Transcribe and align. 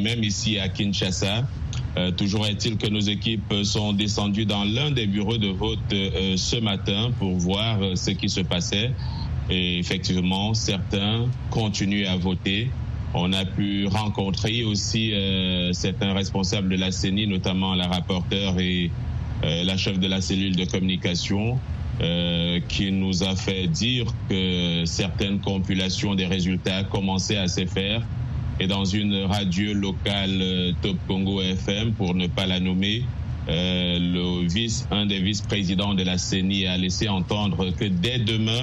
même 0.00 0.24
ici 0.24 0.58
à 0.58 0.68
Kinshasa. 0.68 1.46
toujours 2.16 2.46
est-il 2.46 2.76
que 2.76 2.88
nos 2.88 3.00
équipes 3.00 3.54
sont 3.62 3.92
descendues 3.92 4.46
dans 4.46 4.64
l'un 4.64 4.90
des 4.90 5.06
bureaux 5.06 5.38
de 5.38 5.48
vote 5.48 5.78
ce 5.90 6.56
matin 6.60 7.10
pour 7.18 7.36
voir 7.36 7.78
ce 7.94 8.10
qui 8.10 8.28
se 8.28 8.40
passait. 8.40 8.92
Et 9.50 9.78
effectivement, 9.78 10.54
certains 10.54 11.26
continuent 11.50 12.06
à 12.06 12.16
voter. 12.16 12.70
On 13.14 13.32
a 13.32 13.44
pu 13.44 13.86
rencontrer 13.86 14.62
aussi 14.62 15.12
certains 15.72 16.12
responsables 16.14 16.68
de 16.68 16.76
la 16.76 16.92
CENI, 16.92 17.26
notamment 17.26 17.74
la 17.74 17.88
rapporteure 17.88 18.58
et 18.60 18.90
la 19.42 19.76
chef 19.76 19.98
de 19.98 20.06
la 20.06 20.20
cellule 20.20 20.56
de 20.56 20.64
communication. 20.64 21.58
Euh, 22.02 22.60
qui 22.66 22.92
nous 22.92 23.24
a 23.24 23.36
fait 23.36 23.66
dire 23.66 24.06
que 24.30 24.84
certaines 24.86 25.38
compilations 25.38 26.14
des 26.14 26.24
résultats 26.24 26.82
commençaient 26.84 27.36
à 27.36 27.46
se 27.46 27.66
faire. 27.66 28.00
Et 28.60 28.66
dans 28.66 28.84
une 28.84 29.24
radio 29.24 29.72
locale 29.72 30.38
euh, 30.42 30.72
Top 30.82 30.98
Congo 31.08 31.40
FM, 31.40 31.92
pour 31.94 32.14
ne 32.14 32.26
pas 32.26 32.46
la 32.46 32.60
nommer, 32.60 33.04
euh, 33.48 33.98
le 33.98 34.46
vice, 34.46 34.86
un 34.90 35.06
des 35.06 35.18
vice-présidents 35.18 35.94
de 35.94 36.02
la 36.04 36.18
CENI 36.18 36.66
a 36.66 36.76
laissé 36.76 37.08
entendre 37.08 37.70
que 37.70 37.86
dès 37.86 38.18
demain, 38.18 38.62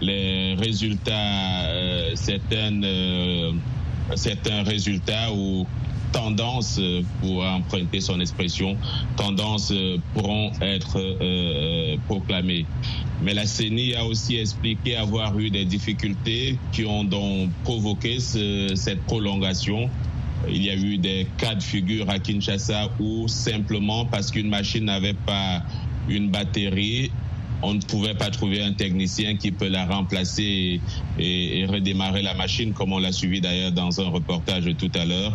les 0.00 0.54
résultats, 0.54 1.68
certaines, 2.14 2.84
certains 4.16 4.62
résultats 4.62 5.32
ou 5.32 5.66
tendances, 6.14 6.78
euh, 6.78 7.02
pour 7.20 7.44
emprunter 7.44 8.00
son 8.00 8.20
expression, 8.20 8.76
tendances 9.16 9.72
euh, 9.72 9.98
pourront 10.14 10.52
être 10.62 10.96
euh, 10.96 11.96
proclamées. 12.06 12.66
Mais 13.22 13.34
la 13.34 13.46
CENI 13.46 13.96
a 13.96 14.04
aussi 14.04 14.36
expliqué 14.36 14.96
avoir 14.96 15.36
eu 15.38 15.50
des 15.50 15.64
difficultés 15.64 16.56
qui 16.72 16.84
ont 16.84 17.04
donc 17.04 17.50
provoqué 17.64 18.18
cette 18.20 19.02
prolongation. 19.06 19.90
Il 20.48 20.62
y 20.62 20.70
a 20.70 20.76
eu 20.76 20.98
des 20.98 21.26
cas 21.38 21.54
de 21.54 21.62
figure 21.62 22.08
à 22.10 22.18
Kinshasa 22.18 22.90
où 23.00 23.26
simplement 23.28 24.04
parce 24.04 24.30
qu'une 24.30 24.48
machine 24.48 24.84
n'avait 24.84 25.14
pas 25.14 25.62
une 26.08 26.30
batterie, 26.30 27.10
on 27.62 27.74
ne 27.74 27.80
pouvait 27.80 28.14
pas 28.14 28.30
trouver 28.30 28.62
un 28.62 28.72
technicien 28.72 29.36
qui 29.36 29.52
peut 29.52 29.68
la 29.68 29.86
remplacer 29.86 30.80
et, 31.18 31.60
et 31.60 31.66
redémarrer 31.66 32.22
la 32.22 32.34
machine, 32.34 32.72
comme 32.72 32.92
on 32.92 32.98
l'a 32.98 33.12
suivi 33.12 33.40
d'ailleurs 33.40 33.72
dans 33.72 34.00
un 34.00 34.08
reportage 34.10 34.68
tout 34.76 34.92
à 34.94 35.06
l'heure. 35.06 35.34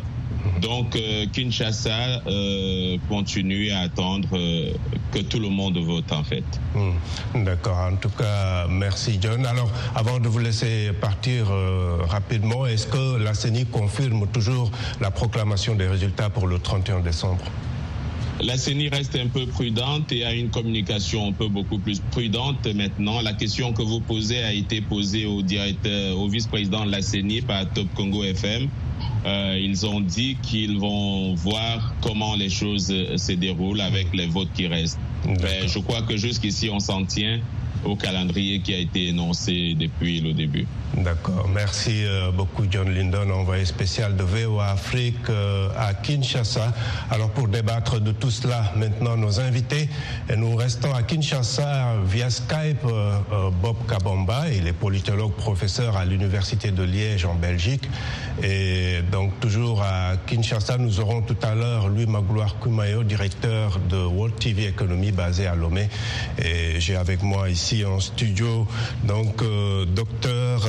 Donc 0.62 0.96
euh, 0.96 1.26
Kinshasa 1.32 2.22
euh, 2.28 2.98
continue 3.08 3.72
à 3.72 3.82
attendre 3.82 4.28
euh, 4.34 4.74
que 5.12 5.20
tout 5.20 5.40
le 5.40 5.50
monde 5.50 5.78
vote 5.78 6.12
en 6.12 6.24
fait. 6.24 6.44
Hmm. 6.76 7.44
D'accord. 7.44 7.78
En 7.92 7.96
tout 7.96 8.10
cas, 8.10 8.68
merci 8.70 9.18
John. 9.22 9.46
Alors, 9.46 9.72
avant 9.96 10.20
de 10.20 10.28
vous 10.28 10.40
laisser 10.40 10.92
partir 11.00 11.48
rapidement, 12.08 12.66
est-ce 12.66 12.88
que 12.88 13.18
la 13.18 13.34
CENI 13.34 13.66
confirme 13.66 14.28
toujours 14.28 14.72
la 15.02 15.12
proclamation 15.12 15.76
des 15.76 15.88
résultats 15.88 16.30
pour 16.30 16.48
le 16.48 16.60
31 16.60 17.00
décembre? 17.02 17.44
La 18.42 18.58
CENI 18.58 18.88
reste 18.88 19.18
un 19.18 19.28
peu 19.28 19.46
prudente 19.48 20.14
et 20.14 20.24
a 20.24 20.34
une 20.34 20.50
communication 20.50 21.28
un 21.28 21.34
peu 21.34 21.50
beaucoup 21.50 21.78
plus 21.78 22.00
prudente 22.00 22.66
maintenant. 22.74 23.22
La 23.22 23.34
question 23.34 23.74
que 23.74 23.82
vous 23.82 24.00
posez 24.00 24.42
a 24.42 24.54
été 24.54 24.80
posée 24.80 25.26
au 25.26 25.42
directeur, 25.42 26.18
au 26.18 26.30
vice-président 26.30 26.86
de 26.86 26.92
la 26.92 27.02
CENI 27.02 27.42
par 27.42 27.68
Top 27.72 27.88
Congo 27.96 28.24
FM. 28.24 28.70
Euh, 29.26 29.58
ils 29.60 29.86
ont 29.86 30.00
dit 30.00 30.38
qu'ils 30.42 30.80
vont 30.80 31.34
voir 31.34 31.94
comment 32.02 32.36
les 32.36 32.50
choses 32.50 32.90
euh, 32.92 33.18
se 33.18 33.34
déroulent 33.34 33.82
avec 33.82 34.08
les 34.14 34.28
votes 34.28 34.52
qui 34.54 34.68
restent. 34.68 35.00
Mais 35.26 35.68
je 35.68 35.80
crois 35.80 36.02
que 36.02 36.18
jusqu'ici, 36.18 36.70
on 36.72 36.80
s'en 36.80 37.06
tient 37.06 37.40
au 37.86 37.96
calendrier 37.96 38.60
qui 38.62 38.74
a 38.74 38.78
été 38.78 39.08
énoncé 39.08 39.76
depuis 39.80 40.22
le 40.22 40.34
début. 40.34 40.68
D'accord. 40.98 41.48
Merci 41.54 42.04
euh, 42.04 42.32
beaucoup, 42.32 42.64
John 42.70 42.90
Lindon, 42.94 43.30
envoyé 43.32 43.64
spécial 43.64 44.16
de 44.16 44.24
VOA 44.24 44.72
Afrique 44.72 45.30
euh, 45.30 45.70
à 45.78 45.94
Kinshasa. 45.94 46.74
Alors, 47.10 47.30
pour 47.30 47.48
débattre 47.48 48.02
de 48.02 48.12
tout 48.12 48.32
cela, 48.32 48.74
maintenant, 48.76 49.16
nos 49.16 49.40
invités, 49.40 49.88
et 50.30 50.36
nous 50.36 50.56
restons 50.56 50.94
à 50.94 51.04
Kinshasa 51.04 51.96
via 52.06 52.30
Skype. 52.30 52.84
Euh, 52.86 53.50
Bob 53.62 53.78
Kabamba, 53.88 54.50
il 54.52 54.68
est 54.68 54.74
politologue 54.74 55.34
professeur 55.34 55.96
à 55.96 56.06
l'Université 56.06 56.72
de 56.72 56.84
Liège 56.84 57.26
en 57.26 57.36
Belgique. 57.36 57.88
Et 58.44 59.00
donc, 59.12 59.40
toujours 59.40 59.84
à 59.84 60.14
Kinshasa, 60.26 60.78
nous 60.78 61.00
aurons 61.00 61.22
tout 61.22 61.38
à 61.44 61.56
l'heure 61.56 61.88
Louis 61.88 62.08
Magloire 62.08 62.60
Kumayo, 62.60 63.04
directeur 63.04 63.80
de 63.90 63.98
World 63.98 64.36
TV 64.40 64.68
Economy 64.68 65.09
basé 65.12 65.48
à 65.48 65.56
Lomé. 65.56 65.90
Et 66.44 66.80
j'ai 66.80 66.96
avec 66.96 67.24
moi 67.24 67.50
ici 67.50 67.86
en 67.86 68.00
studio 68.00 68.68
donc 69.04 69.42
euh, 69.42 69.86
docteur 69.86 70.68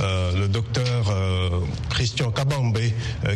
euh, 0.00 0.32
le 0.38 0.48
docteur 0.48 1.08
euh, 1.10 1.60
Christian 1.90 2.30
Kabambe 2.30 2.78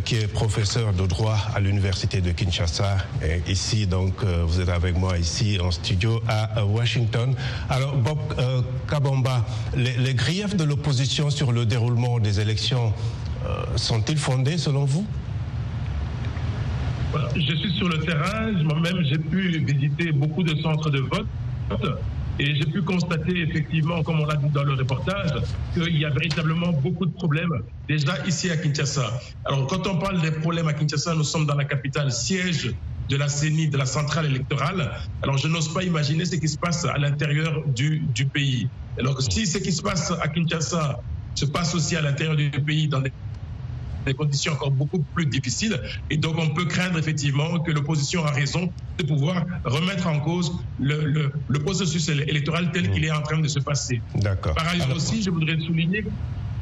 qui 0.05 0.17
est 0.17 0.27
professeur 0.27 0.93
de 0.93 1.07
droit 1.07 1.39
à 1.55 1.61
l'université 1.61 2.21
de 2.21 2.33
Kinshasa 2.33 2.99
et 3.23 3.51
ici 3.51 3.87
donc 3.87 4.23
vous 4.23 4.61
êtes 4.61 4.69
avec 4.69 4.97
moi 4.97 5.19
ici 5.19 5.59
en 5.61 5.71
studio 5.71 6.23
à 6.29 6.65
Washington. 6.65 7.35
Alors 7.69 7.97
Bob 7.97 8.19
Kabamba, 8.89 9.45
les 9.77 10.15
griefs 10.15 10.57
de 10.57 10.65
l'opposition 10.65 11.31
sur 11.31 11.53
le 11.53 11.67
déroulement 11.67 12.19
des 12.19 12.41
élections 12.41 12.93
sont-ils 13.77 14.19
fondés 14.19 14.59
selon 14.59 14.85
vous? 14.85 15.07
Je 17.35 17.55
suis 17.57 17.73
sur 17.73 17.89
le 17.89 17.99
terrain, 17.99 18.53
moi-même 18.63 19.03
j'ai 19.05 19.19
pu 19.19 19.59
visiter 19.59 20.13
beaucoup 20.13 20.43
de 20.43 20.55
centres 20.61 20.91
de 20.91 21.01
vote 21.01 21.27
et 22.39 22.55
j'ai 22.55 22.65
pu 22.65 22.83
constater 22.83 23.43
effectivement, 23.43 24.03
comme 24.03 24.21
on 24.21 24.27
l'a 24.27 24.37
dit 24.37 24.49
dans 24.49 24.63
le 24.63 24.75
reportage, 24.75 25.31
qu'il 25.75 25.97
y 25.99 26.05
a 26.05 26.11
véritablement 26.11 26.73
beaucoup 26.73 27.07
de 27.07 27.13
problèmes 27.13 27.53
déjà 27.89 28.15
ici 28.27 28.51
à 28.51 28.57
Kinshasa. 28.57 29.21
Alors 29.45 29.67
quand 29.67 29.87
on 29.87 29.99
parle 29.99 30.21
des 30.21 30.31
problèmes 30.31 30.69
à 30.69 30.73
Kinshasa, 30.73 31.15
nous 31.15 31.25
sommes 31.25 31.47
dans 31.47 31.57
la 31.57 31.65
capitale 31.65 32.13
siège 32.13 32.75
de 33.09 33.17
la 33.17 33.29
CENI, 33.29 33.69
de 33.69 33.77
la 33.77 33.87
centrale 33.87 34.27
électorale. 34.27 34.93
Alors 35.23 35.37
je 35.37 35.49
n'ose 35.49 35.73
pas 35.75 35.83
imaginer 35.83 36.25
ce 36.25 36.37
qui 36.37 36.49
se 36.49 36.59
passe 36.59 36.85
à 36.85 36.97
l'intérieur 36.97 37.63
du, 37.67 38.07
du 38.15 38.27
pays. 38.27 38.69
Alors 38.99 39.21
si 39.21 39.47
ce 39.47 39.59
qui 39.59 39.73
se 39.73 39.83
passe 39.83 40.13
à 40.13 40.29
Kinshasa 40.29 41.01
se 41.35 41.45
passe 41.45 41.75
aussi 41.75 41.97
à 41.97 42.03
l'intérieur 42.03 42.37
du 42.37 42.51
pays 42.51 42.89
dans 42.89 43.01
des 43.01 43.13
des 44.07 44.15
conditions 44.15 44.53
encore 44.53 44.71
beaucoup 44.71 45.05
plus 45.15 45.27
difficiles. 45.27 45.81
Et 46.11 46.17
donc, 46.17 46.37
on 46.39 46.49
peut 46.51 46.65
craindre 46.65 46.99
effectivement 46.99 47.61
que 47.61 47.71
l'opposition 47.71 48.25
a 48.25 48.31
raison 48.31 48.73
de 48.99 49.05
pouvoir 49.05 49.45
remettre 49.65 50.07
en 50.07 50.21
cause 50.21 50.53
le, 50.79 51.33
le, 51.49 51.59
processus 51.61 52.09
électoral 52.09 52.71
tel 52.73 52.91
qu'il 52.91 53.05
est 53.05 53.11
en 53.11 53.23
train 53.23 53.39
de 53.39 53.49
se 53.49 53.59
passer. 53.61 54.01
D'accord. 54.17 54.55
Par 54.55 54.69
ailleurs 54.69 54.95
aussi, 54.95 55.23
je 55.23 55.31
voudrais 55.31 55.59
souligner 55.61 56.05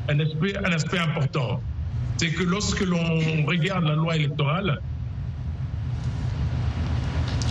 un 0.08 0.18
aspect, 0.20 0.56
un 0.56 0.72
aspect 0.72 0.98
important. 0.98 1.60
C'est 2.16 2.32
que 2.32 2.42
lorsque 2.42 2.80
l'on 2.80 3.44
regarde 3.46 3.84
la 3.84 3.94
loi 3.94 4.16
électorale, 4.16 4.80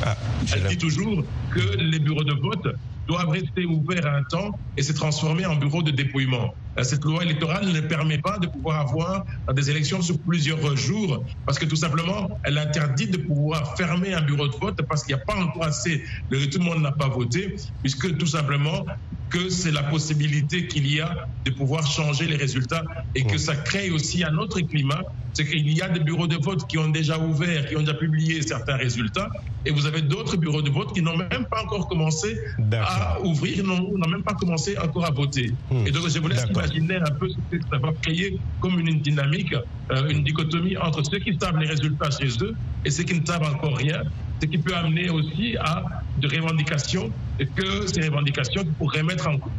ah, 0.03 0.15
elle 0.53 0.67
dit 0.67 0.77
toujours 0.77 1.23
que 1.51 1.77
les 1.77 1.99
bureaux 1.99 2.23
de 2.23 2.33
vote 2.33 2.75
doivent 3.07 3.29
rester 3.29 3.65
ouverts 3.65 4.05
à 4.05 4.17
un 4.17 4.23
temps 4.23 4.59
et 4.75 4.83
se 4.83 4.91
transformer 4.93 5.45
en 5.45 5.55
bureaux 5.55 5.81
de 5.81 5.91
dépouillement. 5.91 6.53
Euh, 6.77 6.83
cette 6.83 7.03
loi 7.03 7.23
électorale 7.23 7.67
ne 7.67 7.81
permet 7.81 8.19
pas 8.19 8.37
de 8.37 8.47
pouvoir 8.47 8.81
avoir 8.81 9.25
des 9.53 9.69
élections 9.69 10.01
sur 10.01 10.19
plusieurs 10.19 10.75
jours 10.75 11.23
parce 11.45 11.57
que 11.57 11.65
tout 11.65 11.75
simplement, 11.75 12.29
elle 12.43 12.57
interdit 12.57 13.07
de 13.07 13.17
pouvoir 13.17 13.75
fermer 13.77 14.13
un 14.13 14.21
bureau 14.21 14.47
de 14.47 14.55
vote 14.55 14.81
parce 14.83 15.03
qu'il 15.03 15.15
n'y 15.15 15.21
a 15.21 15.25
pas 15.25 15.35
encore 15.35 15.65
assez, 15.65 16.03
tout 16.29 16.59
le 16.59 16.63
monde 16.63 16.81
n'a 16.81 16.91
pas 16.91 17.07
voté, 17.07 17.55
puisque 17.81 18.17
tout 18.17 18.27
simplement 18.27 18.85
que 19.29 19.49
c'est 19.49 19.71
la 19.71 19.83
possibilité 19.83 20.67
qu'il 20.67 20.91
y 20.91 21.01
a 21.01 21.27
de 21.45 21.51
pouvoir 21.51 21.85
changer 21.85 22.25
les 22.27 22.37
résultats 22.37 22.83
et 23.15 23.25
que 23.25 23.37
ça 23.37 23.55
crée 23.55 23.89
aussi 23.89 24.23
un 24.23 24.37
autre 24.37 24.59
climat. 24.61 25.01
C'est 25.33 25.45
qu'il 25.45 25.71
y 25.71 25.81
a 25.83 25.89
des 25.89 25.99
bureaux 25.99 26.25
de 26.25 26.37
vote 26.37 26.65
qui 26.67 26.79
ont 26.79 26.89
déjà 26.89 27.19
ouvert, 27.19 27.67
qui 27.67 27.75
ont 27.75 27.81
déjà 27.81 27.93
publié 27.93 28.41
certains 28.41 28.75
résultats, 28.75 29.29
et 29.65 29.71
vous 29.71 29.85
avez 29.85 30.01
d'autres 30.01 30.35
bureaux 30.35 30.63
de 30.63 30.71
vote 30.71 30.93
qui 30.93 31.01
n'ont 31.03 31.15
même 31.15 31.45
pas 31.51 31.61
encore 31.63 31.87
commencé 31.87 32.39
à 32.73 33.21
ouvrir, 33.23 33.63
n'ont 33.63 34.09
même 34.09 34.23
pas 34.23 34.33
commencé 34.33 34.75
encore 34.79 35.05
à 35.05 35.11
voter. 35.11 35.51
Hmm. 35.69 35.85
Et 35.85 35.91
donc 35.91 36.07
je 36.07 36.17
vous 36.17 36.27
laisse 36.27 36.45
imaginer 36.49 36.66
un 36.75 37.11
peu 37.19 37.29
ce 37.29 37.35
que 37.51 37.61
ça 37.69 37.77
va 37.77 37.91
créer 38.01 38.39
comme 38.59 38.79
une 38.79 38.99
dynamique, 38.99 39.53
euh, 39.91 40.09
une 40.09 40.23
dichotomie 40.23 40.77
entre 40.77 41.03
ceux 41.03 41.19
qui 41.19 41.37
savent 41.39 41.57
les 41.57 41.67
résultats 41.67 42.09
chez 42.11 42.29
eux 42.41 42.55
et 42.85 42.89
ceux 42.89 43.03
qui 43.03 43.19
ne 43.19 43.25
savent 43.25 43.43
encore 43.43 43.77
rien, 43.77 44.01
ce 44.41 44.47
qui 44.47 44.57
peut 44.57 44.75
amener 44.75 45.09
aussi 45.09 45.57
à 45.59 45.83
de 46.19 46.27
revendications 46.27 47.11
et 47.39 47.45
que 47.45 47.87
ces 47.87 48.07
revendications 48.07 48.63
pourraient 48.77 49.03
mettre 49.03 49.27
en 49.27 49.37
cause 49.37 49.51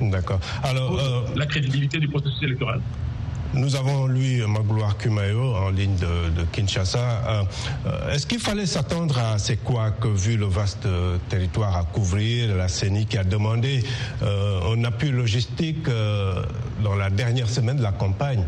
D'accord. 0.00 0.40
Alors, 0.62 0.98
euh, 0.98 1.34
la 1.34 1.46
crédibilité 1.46 1.98
du 1.98 2.08
processus 2.08 2.42
électoral. 2.42 2.80
Nous 3.54 3.76
avons 3.76 4.06
lui 4.06 4.42
Magloire 4.46 4.96
Kumayo 4.98 5.54
en 5.54 5.70
ligne 5.70 5.96
de, 5.96 6.44
Kinshasa. 6.52 7.46
Euh, 7.86 8.12
est-ce 8.12 8.26
qu'il 8.26 8.40
fallait 8.40 8.66
s'attendre 8.66 9.18
à 9.18 9.38
ces 9.38 9.56
quoi 9.56 9.90
que 9.90 10.08
vu 10.08 10.36
le 10.36 10.46
vaste 10.46 10.86
territoire 11.28 11.76
à 11.76 11.84
couvrir, 11.84 12.54
la 12.54 12.68
CENI 12.68 13.06
qui 13.06 13.16
a 13.16 13.24
demandé 13.24 13.82
euh, 14.22 14.74
un 14.74 14.84
appui 14.84 15.10
logistique 15.10 15.88
euh, 15.88 16.42
dans 16.82 16.94
la 16.94 17.08
dernière 17.08 17.48
semaine 17.48 17.78
de 17.78 17.82
la 17.82 17.92
campagne? 17.92 18.44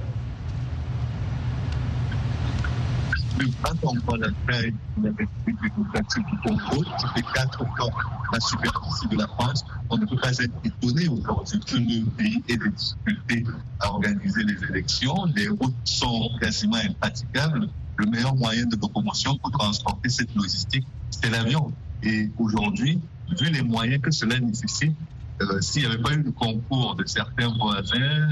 Quand 3.62 3.74
on 3.82 4.14
la 4.16 4.28
taille 4.46 4.74
de 4.98 5.08
la 5.08 5.14
République 5.16 5.60
démocratique 5.62 6.26
du 6.26 6.36
Congo, 6.38 6.84
qui 6.98 7.06
fait 7.14 7.26
quatre 7.34 7.58
fois 7.58 7.90
la 8.32 8.40
superficie 8.40 9.08
de 9.08 9.16
la 9.16 9.26
France, 9.26 9.64
on 9.88 9.98
ne 9.98 10.06
peut 10.06 10.16
pas 10.16 10.32
être 10.32 10.54
étonné 10.64 11.08
aujourd'hui 11.08 11.60
que 11.60 11.76
le 11.76 12.04
pays 12.16 12.42
ait 12.48 12.56
des 12.56 12.70
difficultés 12.70 13.44
à 13.80 13.88
organiser 13.88 14.42
les 14.44 14.62
élections. 14.70 15.26
Les 15.36 15.48
routes 15.48 15.74
sont 15.84 16.30
quasiment 16.40 16.76
impraticables. 16.76 17.68
le 17.96 18.06
meilleur 18.06 18.34
moyen 18.34 18.64
de 18.64 18.76
locomotion 18.76 19.36
pour 19.36 19.50
transporter 19.50 20.08
cette 20.08 20.34
logistique, 20.34 20.86
c'est 21.10 21.28
l'avion. 21.28 21.72
Et 22.02 22.30
aujourd'hui, 22.38 22.98
vu 23.38 23.50
les 23.50 23.62
moyens 23.62 24.00
que 24.00 24.10
cela 24.10 24.40
nécessite, 24.40 24.96
euh, 25.42 25.60
s'il 25.60 25.82
n'y 25.82 25.88
avait 25.88 26.02
pas 26.02 26.12
eu 26.12 26.22
le 26.22 26.32
concours 26.32 26.94
de 26.94 27.04
certains 27.06 27.54
voisins 27.58 28.30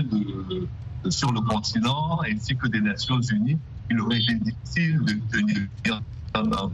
sur 1.11 1.33
le 1.33 1.41
continent 1.41 2.21
ainsi 2.23 2.57
que 2.57 2.67
des 2.69 2.81
Nations 2.81 3.21
Unies, 3.21 3.59
il 3.91 4.01
aurait 4.01 4.19
été 4.19 4.35
difficile 4.35 5.01
de 5.05 5.13
tenir 5.31 6.01
dans 6.35 6.71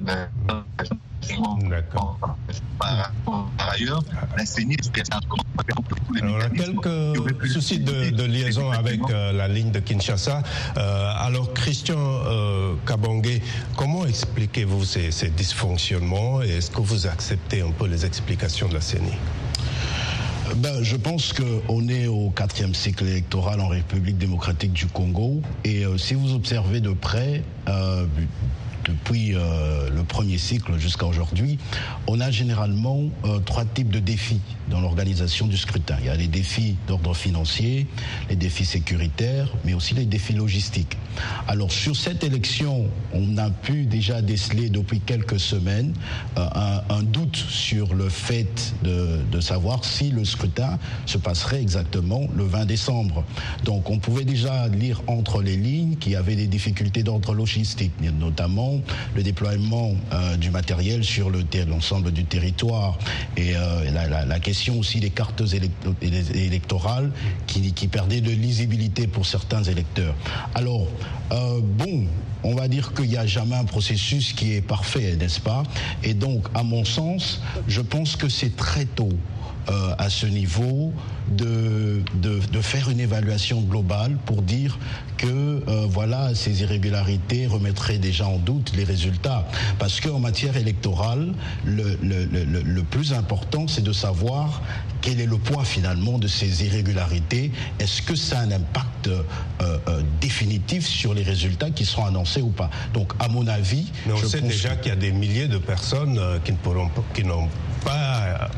D'accord. 1.69 2.19
Par, 2.79 3.13
ailleurs, 3.73 4.03
la 4.37 4.45
CENI 4.45 4.77
on 6.23 6.41
a 6.41 6.49
quelques 6.51 7.47
soucis 7.47 7.79
de, 7.79 8.25
liaison 8.25 8.71
avec 8.71 9.01
euh, 9.11 9.33
la 9.33 9.49
ligne 9.49 9.71
de 9.71 9.81
Kinshasa. 9.81 10.43
Euh, 10.77 11.13
alors, 11.19 11.53
Christian 11.55 11.99
euh, 11.99 12.75
Kabangé, 12.87 13.43
comment 13.77 14.07
expliquez-vous 14.07 14.85
ces, 14.85 15.11
ces 15.11 15.31
dysfonctionnements 15.31 16.43
et 16.43 16.51
est-ce 16.51 16.71
que 16.71 16.81
vous 16.81 17.07
acceptez 17.07 17.63
un 17.63 17.71
peu 17.71 17.87
les 17.87 18.05
explications 18.05 18.69
de 18.69 18.75
la 18.75 18.81
CENI 18.81 19.13
ben, 20.57 20.83
je 20.83 20.97
pense 20.97 21.33
qu'on 21.33 21.89
est 21.89 22.07
au 22.07 22.31
quatrième 22.31 22.75
cycle 22.75 23.05
électoral 23.05 23.61
en 23.61 23.69
République 23.69 24.19
démocratique 24.19 24.73
du 24.73 24.87
Congo. 24.87 25.41
Et 25.65 25.85
euh, 25.85 25.99
si 25.99 26.15
vous 26.15 26.35
observez 26.35 26.81
de 26.81 26.93
près, 26.93 27.43
euh, 27.69 28.07
depuis 28.85 29.35
euh, 29.35 29.91
le 29.91 30.05
premier 30.05 30.39
cycle 30.39 30.79
jusqu'à 30.79 31.07
aujourd'hui, 31.07 31.59
on 32.07 32.21
a 32.21 32.31
généralement 32.31 33.01
euh, 33.25 33.39
trois 33.41 33.65
types 33.65 33.91
de 33.91 33.99
défis 33.99 34.41
dans 34.69 34.81
l'organisation 34.81 35.47
du 35.47 35.57
scrutin. 35.57 35.97
Il 36.01 36.07
y 36.07 36.09
a 36.09 36.17
les 36.17 36.29
défis 36.29 36.77
d'ordre 36.87 37.15
financier, 37.15 37.87
les 38.29 38.37
défis 38.37 38.65
sécuritaires, 38.65 39.53
mais 39.65 39.75
aussi 39.75 39.95
les 39.95 40.07
défis 40.07 40.33
logistiques. 40.33 40.97
Alors 41.47 41.73
sur 41.73 41.97
cette 41.97 42.25
élection, 42.25 42.87
on 43.13 43.39
a 43.39 43.51
pu 43.51 43.85
déjà 43.85 44.23
déceler 44.23 44.69
depuis 44.69 45.01
quelques 45.01 45.41
semaines 45.41 45.93
euh, 46.39 46.49
un, 46.89 47.03
doute 47.03 47.37
sur 47.37 47.95
le 47.95 48.09
fait 48.09 48.75
de, 48.83 49.21
de 49.31 49.41
savoir 49.41 49.85
si 49.85 50.11
le 50.11 50.25
scrutin 50.25 50.79
se 51.07 51.19
passerait 51.19 51.61
exactement 51.61 52.23
le 52.35 52.45
20 52.45 52.65
décembre. 52.67 53.25
Donc 53.65 53.91
on 53.91 53.99
pouvait 53.99 54.25
déjà 54.25 54.69
lire 54.69 55.03
entre 55.07 55.43
les 55.43 55.57
lignes 55.57 55.97
qu'il 55.97 56.13
y 56.13 56.17
avait 56.17 56.37
des 56.37 56.47
difficultés 56.47 57.03
d'ordre 57.03 57.35
logistique, 57.35 57.93
notamment 58.19 58.74
le 59.15 59.23
déploiement 59.23 59.93
euh, 60.13 60.37
du 60.37 60.51
matériel 60.51 61.05
sur 61.05 61.31
l'ensemble 61.31 62.13
du 62.13 62.25
territoire 62.25 62.99
et 63.37 63.57
euh, 63.57 63.91
la, 63.91 64.41
question 64.41 64.79
aussi 64.79 65.01
des 65.01 65.11
cartes 65.11 65.43
électorales 66.03 67.11
qui, 67.47 67.89
perdaient 67.89 68.21
de 68.21 68.31
lisibilité 68.31 69.07
pour 69.07 69.27
certains 69.27 69.63
électeurs. 69.63 70.15
Alors, 70.55 70.87
euh, 71.33 71.61
bon, 71.63 72.07
on 72.43 72.55
va 72.55 72.69
dire 72.69 72.93
qu'il 72.95 73.09
n'y 73.09 73.17
a 73.17 73.27
jamais 73.27 73.57
un 73.57 73.65
processus 73.65 74.33
qui 74.33 74.55
est 74.55 74.61
parfait, 74.61 75.17
n'est-ce 75.17 75.41
pas? 75.41 75.63
Et 76.03 76.15
donc, 76.15 76.47
à 76.55 76.63
mon 76.63 76.85
sens, 76.85 77.41
je 77.69 77.81
pense 77.81 78.17
que 78.17 78.29
c'est 78.29 78.57
très 78.57 78.85
tôt 78.85 79.13
euh, 79.71 79.95
à 79.99 80.11
ce 80.11 80.27
niveau 80.27 80.93
de, 81.29 82.03
de, 82.17 82.61
faire 82.61 82.91
une 82.91 83.01
évaluation 83.01 83.63
globale 83.63 84.19
pour 84.27 84.43
dire 84.43 84.79
que 85.17 85.27
euh, 85.27 85.87
voilà 85.89 86.35
ces 86.35 86.61
irrégularités 86.63 87.47
remettraient 87.47 87.99
déjà 87.99 88.27
en 88.27 88.37
doute 88.39 88.73
les 88.77 88.85
résultats. 88.85 89.47
Parce 89.79 90.01
qu'en 90.01 90.19
matière 90.19 90.57
électorale, 90.59 91.33
le, 91.65 91.99
le, 92.03 92.27
le, 92.27 92.45
le 92.45 92.83
plus 92.83 93.15
important, 93.15 93.67
c'est 93.67 93.83
de 93.83 93.93
savoir 93.93 94.61
quel 95.01 95.19
est 95.21 95.27
le 95.27 95.39
poids 95.39 95.65
finalement 95.65 96.19
de 96.19 96.29
ces 96.29 96.65
irrégularités. 96.65 97.51
Est-ce 97.79 98.03
que 98.03 98.15
ça 98.17 98.41
a 98.41 98.43
un 98.43 98.51
impact 98.51 99.09
euh, 99.09 99.79
définitif 100.21 100.87
sur 100.87 101.15
les 101.15 101.23
résultats 101.23 101.71
qui 101.71 101.87
seront 101.87 102.05
annoncés 102.07 102.43
ou 102.43 102.51
pas? 102.51 102.71
Donc, 102.93 103.13
à 103.19 103.29
mon 103.29 103.47
avis, 103.47 103.91
Mais 104.07 104.13
on 104.13 104.29
sait 104.29 104.41
déjà 104.43 104.77
qu'il 104.77 104.91
y 104.91 104.93
a 104.93 104.97
des 104.97 105.13
milliers 105.13 105.49
de 105.49 105.59
personnes 105.59 106.21
qui 106.45 106.53
ne 106.53 106.57
pourront, 106.59 106.91
qui 107.15 107.25
n'ont 107.25 107.49
pas 107.85 108.49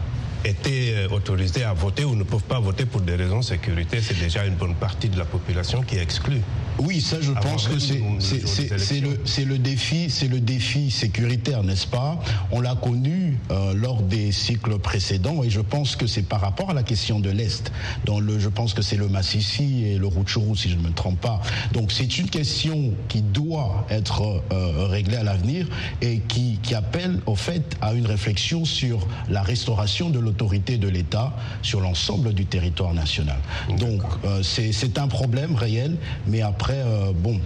été 0.44 0.94
euh, 0.96 1.08
autorisés 1.08 1.64
à 1.64 1.72
voter 1.72 2.04
ou 2.04 2.14
ne 2.14 2.24
peuvent 2.24 2.42
pas 2.42 2.60
voter 2.60 2.86
pour 2.86 3.00
des 3.00 3.16
raisons 3.16 3.40
de 3.40 3.44
sécurité, 3.44 4.00
c'est 4.00 4.18
déjà 4.18 4.44
une 4.44 4.54
bonne 4.54 4.74
partie 4.74 5.08
de 5.08 5.18
la 5.18 5.24
population 5.24 5.82
qui 5.82 5.96
est 5.96 6.02
exclue. 6.02 6.42
Oui, 6.78 7.00
ça, 7.00 7.20
je 7.20 7.32
pense 7.32 7.68
que 7.68 7.78
c'est 7.78 9.00
le, 9.00 9.18
le, 9.44 9.58
défi, 9.58 10.10
c'est 10.10 10.28
le 10.28 10.40
défi 10.40 10.90
sécuritaire, 10.90 11.62
n'est-ce 11.62 11.86
pas? 11.86 12.18
On 12.50 12.60
l'a 12.60 12.74
connu 12.74 13.38
euh, 13.50 13.74
lors 13.74 14.02
des 14.02 14.32
cycles 14.32 14.78
précédents, 14.78 15.42
et 15.42 15.50
je 15.50 15.60
pense 15.60 15.96
que 15.96 16.06
c'est 16.06 16.22
par 16.22 16.40
rapport 16.40 16.70
à 16.70 16.74
la 16.74 16.82
question 16.82 17.20
de 17.20 17.30
l'est. 17.30 17.72
Dans 18.04 18.20
le, 18.20 18.38
je 18.38 18.48
pense 18.48 18.74
que 18.74 18.82
c'est 18.82 18.96
le 18.96 19.08
Massissi 19.08 19.84
et 19.84 19.98
le 19.98 20.06
Rutshuru, 20.06 20.56
si 20.56 20.68
je 20.68 20.76
ne 20.76 20.82
me 20.82 20.90
trompe 20.90 21.20
pas. 21.20 21.40
Donc, 21.72 21.92
c'est 21.92 22.18
une 22.18 22.28
question 22.28 22.92
qui 23.08 23.22
doit 23.22 23.86
être 23.90 24.42
euh, 24.52 24.86
réglée 24.86 25.16
à 25.16 25.22
l'avenir 25.22 25.66
et 26.02 26.18
qui, 26.28 26.58
qui 26.62 26.74
appelle, 26.74 27.20
au 27.26 27.36
fait, 27.36 27.76
à 27.80 27.94
une 27.94 28.06
réflexion 28.06 28.64
sur 28.64 29.06
la 29.28 29.42
restauration 29.42 30.10
de 30.10 30.18
l'autorité 30.18 30.76
de 30.76 30.88
l'État 30.88 31.34
sur 31.62 31.80
l'ensemble 31.80 32.34
du 32.34 32.44
territoire 32.44 32.92
national. 32.92 33.38
Donc, 33.78 34.02
euh, 34.24 34.42
c'est 34.42 34.98
un 34.98 35.08
problème 35.08 35.54
réel, 35.54 35.96
mais 36.26 36.42
après 36.42 36.65
euh, 36.74 37.12
bon, 37.14 37.40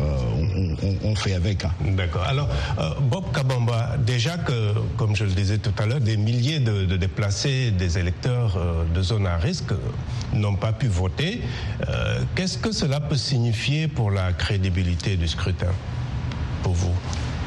euh, 0.00 0.96
on, 1.04 1.14
fait 1.14 1.34
avec. 1.34 1.64
Hein. 1.64 1.72
D'accord. 1.96 2.22
Alors, 2.22 2.48
euh, 2.78 2.90
Bob 3.00 3.32
Kabamba, 3.32 3.96
déjà 3.98 4.38
que, 4.38 4.74
comme 4.96 5.14
je 5.14 5.24
le 5.24 5.32
disais 5.32 5.58
tout 5.58 5.72
à 5.78 5.86
l'heure, 5.86 6.00
des 6.00 6.16
milliers 6.16 6.60
de, 6.60 6.96
déplacés, 6.96 7.70
des 7.70 7.98
électeurs 7.98 8.58
de 8.94 9.02
zones 9.02 9.26
à 9.26 9.36
risque 9.36 9.72
n'ont 10.32 10.56
pas 10.56 10.72
pu 10.72 10.86
voter. 10.86 11.42
Qu'est-ce 12.34 12.58
que 12.58 12.72
cela 12.72 13.00
peut 13.00 13.16
signifier 13.16 13.88
pour 13.88 14.10
la 14.10 14.32
crédibilité 14.32 15.16
du 15.16 15.28
scrutin, 15.28 15.72
pour 16.62 16.72
vous? 16.72 16.94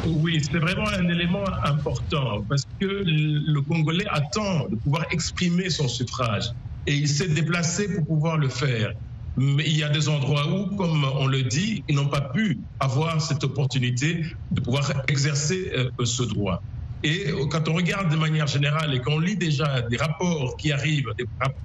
Oui, 0.05 0.39
c'est 0.39 0.59
vraiment 0.59 0.87
un 0.87 1.09
élément 1.09 1.45
important 1.63 2.43
parce 2.47 2.67
que 2.79 2.85
le 2.85 3.61
Congolais 3.61 4.05
attend 4.11 4.67
de 4.69 4.75
pouvoir 4.75 5.05
exprimer 5.11 5.71
son 5.71 5.87
suffrage 5.87 6.51
et 6.85 6.93
il 6.93 7.07
s'est 7.07 7.27
déplacé 7.27 7.87
pour 7.95 8.05
pouvoir 8.05 8.37
le 8.37 8.49
faire. 8.49 8.93
Mais 9.37 9.63
il 9.65 9.77
y 9.77 9.83
a 9.83 9.89
des 9.89 10.07
endroits 10.07 10.47
où, 10.47 10.75
comme 10.75 11.03
on 11.03 11.27
le 11.27 11.43
dit, 11.43 11.83
ils 11.89 11.95
n'ont 11.95 12.07
pas 12.07 12.21
pu 12.21 12.59
avoir 12.79 13.21
cette 13.21 13.43
opportunité 13.43 14.23
de 14.51 14.61
pouvoir 14.61 15.03
exercer 15.07 15.71
euh, 15.75 15.89
ce 16.05 16.23
droit. 16.23 16.61
Et 17.03 17.25
quand 17.51 17.67
on 17.67 17.73
regarde 17.73 18.09
de 18.09 18.15
manière 18.15 18.47
générale 18.47 18.95
et 18.95 18.99
qu'on 18.99 19.19
lit 19.19 19.35
déjà 19.35 19.81
des 19.81 19.97
rapports 19.97 20.57
qui 20.57 20.71
arrivent, 20.71 21.13
des 21.17 21.25
rapports 21.39 21.61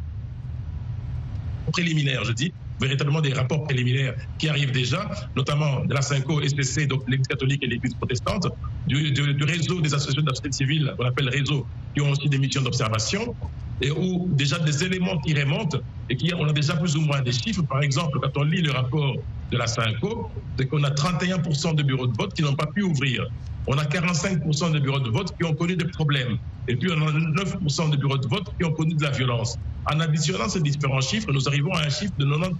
préliminaires, 1.72 2.25
je 2.25 2.32
dis, 2.32 2.52
véritablement 2.81 3.20
des 3.20 3.32
rapports 3.32 3.64
préliminaires 3.64 4.14
qui 4.38 4.49
arrivent 4.49 4.73
déjà, 4.73 5.08
notamment 5.37 5.84
de 5.84 5.94
la 5.94 6.02
CINCO, 6.02 6.43
SPC, 6.46 6.87
donc 6.87 7.02
l'Église 7.08 7.28
catholique 7.28 7.62
et 7.62 7.66
l'Église 7.66 7.94
protestante, 7.94 8.49
du, 8.87 9.12
du, 9.12 9.45
réseau 9.45 9.80
des 9.80 9.95
associations 9.95 10.23
de 10.23 10.30
la 10.30 10.52
civile, 10.52 10.95
qu'on 10.99 11.06
appelle 11.06 11.28
réseau, 11.28 11.66
qui 11.95 12.00
ont 12.00 12.11
aussi 12.11 12.28
des 12.28 12.38
missions 12.38 12.62
d'observation, 12.62 13.35
et 13.80 13.90
où 13.90 14.28
déjà 14.33 14.59
des 14.59 14.85
éléments 14.85 15.18
qui 15.18 15.35
remontent 15.35 15.78
et 16.11 16.17
qui 16.17 16.33
on 16.35 16.47
a 16.47 16.52
déjà 16.52 16.75
plus 16.76 16.97
ou 16.97 17.00
moins 17.02 17.23
des 17.23 17.33
chiffres. 17.33 17.62
Par 17.62 17.83
exemple, 17.83 18.19
quand 18.21 18.37
on 18.37 18.43
lit 18.43 18.61
le 18.61 18.73
rapport 18.73 19.14
de 19.50 19.57
la 19.57 19.67
SINCO, 19.67 20.31
c'est 20.59 20.67
qu'on 20.67 20.83
a 20.83 20.90
31% 20.90 21.76
de 21.76 21.83
bureaux 21.85 22.09
de 22.09 22.17
vote 22.17 22.35
qui 22.35 22.43
n'ont 22.43 22.57
pas 22.57 22.67
pu 22.67 22.83
ouvrir. 22.83 23.25
On 23.69 23.79
a 23.79 23.85
45% 23.85 24.73
de 24.73 24.81
bureaux 24.81 25.00
de 25.00 25.11
vote 25.11 25.33
qui 25.38 25.45
ont 25.45 25.55
connu 25.55 25.76
des 25.76 25.87
problèmes. 25.87 26.37
Et 26.67 26.75
puis 26.76 26.90
on 26.90 27.00
a 27.00 27.12
9% 27.12 27.90
de 27.90 27.97
bureaux 27.97 28.19
de 28.19 28.29
vote 28.29 28.45
qui 28.59 28.67
ont 28.67 28.73
connu 28.73 28.95
de 28.95 29.02
la 29.02 29.11
violence. 29.11 29.57
En 29.93 30.00
additionnant 30.00 30.49
ces 30.49 30.61
différents 30.61 31.00
chiffres, 31.00 31.33
nous 31.33 31.49
arrivons 31.49 31.73
à 31.73 31.87
un 31.87 31.88
chiffre 31.88 32.12
de 32.19 32.26
90%. 32.26 32.50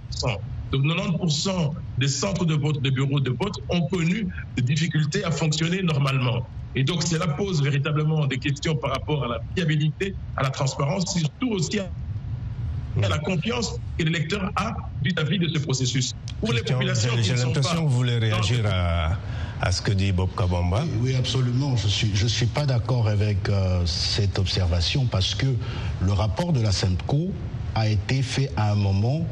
Donc 0.71 0.83
90% 0.83 1.71
des 1.97 2.07
centres 2.07 2.45
de 2.45 2.55
vote, 2.55 2.81
des 2.81 2.91
bureaux 2.91 3.19
de 3.19 3.31
vote 3.31 3.53
ont 3.69 3.81
connu 3.89 4.27
des 4.55 4.63
difficultés 4.63 5.25
à 5.25 5.31
fonctionner 5.31 5.81
normalement. 5.83 6.47
Et 6.75 6.85
donc 6.85 7.03
cela 7.03 7.27
pose 7.27 7.61
véritablement 7.61 8.25
des 8.27 8.37
questions 8.37 8.75
par 8.77 8.91
rapport 8.91 9.25
à 9.25 9.27
la 9.27 9.39
fiabilité, 9.55 10.15
à 10.37 10.43
la 10.43 10.49
transparence, 10.49 11.13
surtout 11.13 11.49
aussi 11.51 11.79
à 11.79 11.89
la 12.97 13.17
confiance 13.19 13.75
que 13.97 14.03
l'électeur 14.03 14.51
a 14.55 14.73
vis-à-vis 15.03 15.39
de 15.39 15.47
ce 15.47 15.59
processus. 15.59 16.13
Pour 16.39 16.53
les 16.53 16.61
populations 16.61 17.11
J'ai 17.21 17.35
l'impression 17.35 17.85
que 17.85 17.89
vous 17.89 17.95
voulez 17.95 18.17
réagir 18.17 18.65
à, 18.65 19.17
à, 19.61 19.71
ce 19.71 19.81
que 19.81 19.91
dit 19.91 20.11
Bob 20.11 20.29
Kabamba. 20.35 20.83
Oui, 20.99 21.15
absolument. 21.15 21.75
Je 21.77 21.85
ne 21.85 21.91
suis, 21.91 22.11
je 22.13 22.27
suis 22.27 22.47
pas 22.47 22.65
d'accord 22.65 23.07
avec 23.07 23.49
euh, 23.49 23.85
cette 23.85 24.39
observation 24.39 25.05
parce 25.05 25.35
que 25.35 25.47
le 26.01 26.11
rapport 26.13 26.53
de 26.53 26.61
la 26.61 26.71
SEMCO 26.71 27.31
a 27.75 27.87
été 27.87 28.21
fait 28.21 28.51
à 28.57 28.71
un 28.71 28.75
moment 28.75 29.25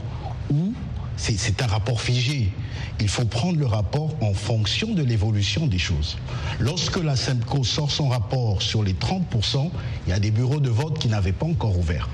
où 0.51 0.73
c'est 1.17 1.61
un 1.61 1.67
rapport 1.67 1.99
figé. 1.99 2.53
Il 3.01 3.09
faut 3.09 3.25
prendre 3.25 3.59
le 3.59 3.65
rapport 3.65 4.15
en 4.21 4.33
fonction 4.33 4.93
de 4.93 5.03
l'évolution 5.03 5.67
des 5.67 5.77
choses. 5.77 6.17
Lorsque 6.59 6.97
la 6.97 7.15
SEMCO 7.15 7.63
sort 7.63 7.91
son 7.91 8.07
rapport 8.07 8.61
sur 8.61 8.83
les 8.83 8.93
30%, 8.93 9.69
il 10.07 10.09
y 10.09 10.13
a 10.13 10.19
des 10.19 10.31
bureaux 10.31 10.59
de 10.59 10.69
vote 10.69 10.97
qui 10.97 11.09
n'avaient 11.09 11.33
pas 11.33 11.45
encore 11.45 11.77
ouvert. 11.77 12.07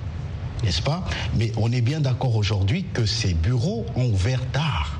N'est-ce 0.65 0.81
pas? 0.81 1.05
Mais 1.37 1.51
on 1.57 1.71
est 1.71 1.81
bien 1.81 2.01
d'accord 2.01 2.35
aujourd'hui 2.35 2.85
que 2.91 3.05
ces 3.05 3.33
bureaux 3.33 3.85
ont 3.95 4.07
ouvert 4.07 4.45
tard. 4.51 4.99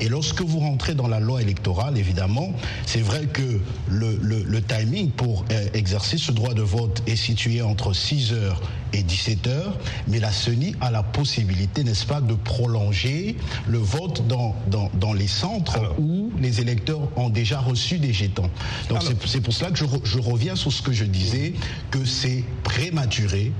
Et 0.00 0.08
lorsque 0.08 0.42
vous 0.42 0.60
rentrez 0.60 0.94
dans 0.94 1.08
la 1.08 1.20
loi 1.20 1.42
électorale, 1.42 1.98
évidemment, 1.98 2.52
c'est 2.86 3.00
vrai 3.00 3.26
que 3.26 3.60
le, 3.88 4.60
timing 4.60 5.10
pour 5.10 5.44
euh, 5.50 5.66
exercer 5.74 6.18
ce 6.18 6.30
droit 6.32 6.54
de 6.54 6.62
vote 6.62 7.02
est 7.06 7.16
situé 7.16 7.62
entre 7.62 7.92
6 7.92 8.32
heures 8.32 8.60
et 8.92 9.02
17 9.02 9.46
heures, 9.48 9.78
mais 10.06 10.20
la 10.20 10.30
CENI 10.30 10.76
a 10.80 10.90
la 10.90 11.02
possibilité, 11.02 11.82
n'est-ce 11.82 12.06
pas, 12.06 12.20
de 12.20 12.34
prolonger 12.34 13.36
le 13.66 13.78
vote 13.78 14.26
dans, 14.28 14.54
dans, 14.94 15.12
les 15.12 15.26
centres 15.26 15.94
où 15.98 16.30
les 16.38 16.60
électeurs 16.60 17.00
ont 17.16 17.28
déjà 17.28 17.58
reçu 17.60 17.98
des 17.98 18.12
jetons. 18.12 18.50
Donc 18.88 19.00
c'est 19.26 19.40
pour 19.40 19.52
cela 19.52 19.70
que 19.70 19.78
je, 19.78 19.84
je 20.04 20.18
reviens 20.18 20.56
sur 20.56 20.72
ce 20.72 20.80
que 20.80 20.92
je 20.92 21.04
disais, 21.04 21.54
que 21.90 22.04
c'est 22.04 22.44
prématuré 22.62 23.52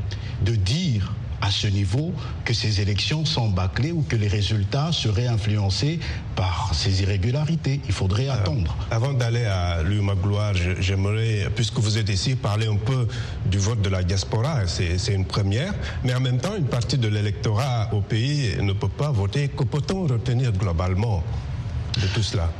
de 0.44 0.54
dire 0.54 1.14
à 1.42 1.50
ce 1.50 1.66
niveau 1.66 2.12
que 2.44 2.54
ces 2.54 2.80
élections 2.80 3.24
sont 3.24 3.48
bâclées 3.48 3.90
ou 3.90 4.02
que 4.02 4.14
les 4.14 4.28
résultats 4.28 4.92
seraient 4.92 5.26
influencés 5.26 5.98
par 6.36 6.70
ces 6.72 7.02
irrégularités. 7.02 7.80
Il 7.86 7.92
faudrait 7.92 8.28
attendre. 8.28 8.74
Avant 8.90 9.12
d'aller 9.12 9.44
à 9.44 9.82
Magloire, 9.82 10.54
j'aimerais, 10.80 11.48
puisque 11.54 11.78
vous 11.78 11.98
êtes 11.98 12.08
ici, 12.08 12.36
parler 12.36 12.68
un 12.68 12.76
peu 12.76 13.08
du 13.44 13.58
vote 13.58 13.82
de 13.82 13.88
la 13.88 14.04
diaspora. 14.04 14.66
C'est 14.66 15.12
une 15.12 15.24
première, 15.24 15.74
mais 16.04 16.14
en 16.14 16.20
même 16.20 16.38
temps, 16.38 16.56
une 16.56 16.66
partie 16.66 16.96
de 16.96 17.08
l'électorat 17.08 17.88
au 17.92 18.00
pays 18.00 18.56
ne 18.60 18.72
peut 18.72 18.88
pas 18.88 19.10
voter. 19.10 19.48
Que 19.48 19.64
peut-on 19.64 20.06
retenir 20.06 20.52
globalement 20.52 21.24
de 22.00 22.06
tout 22.14 22.22
cela? 22.22 22.50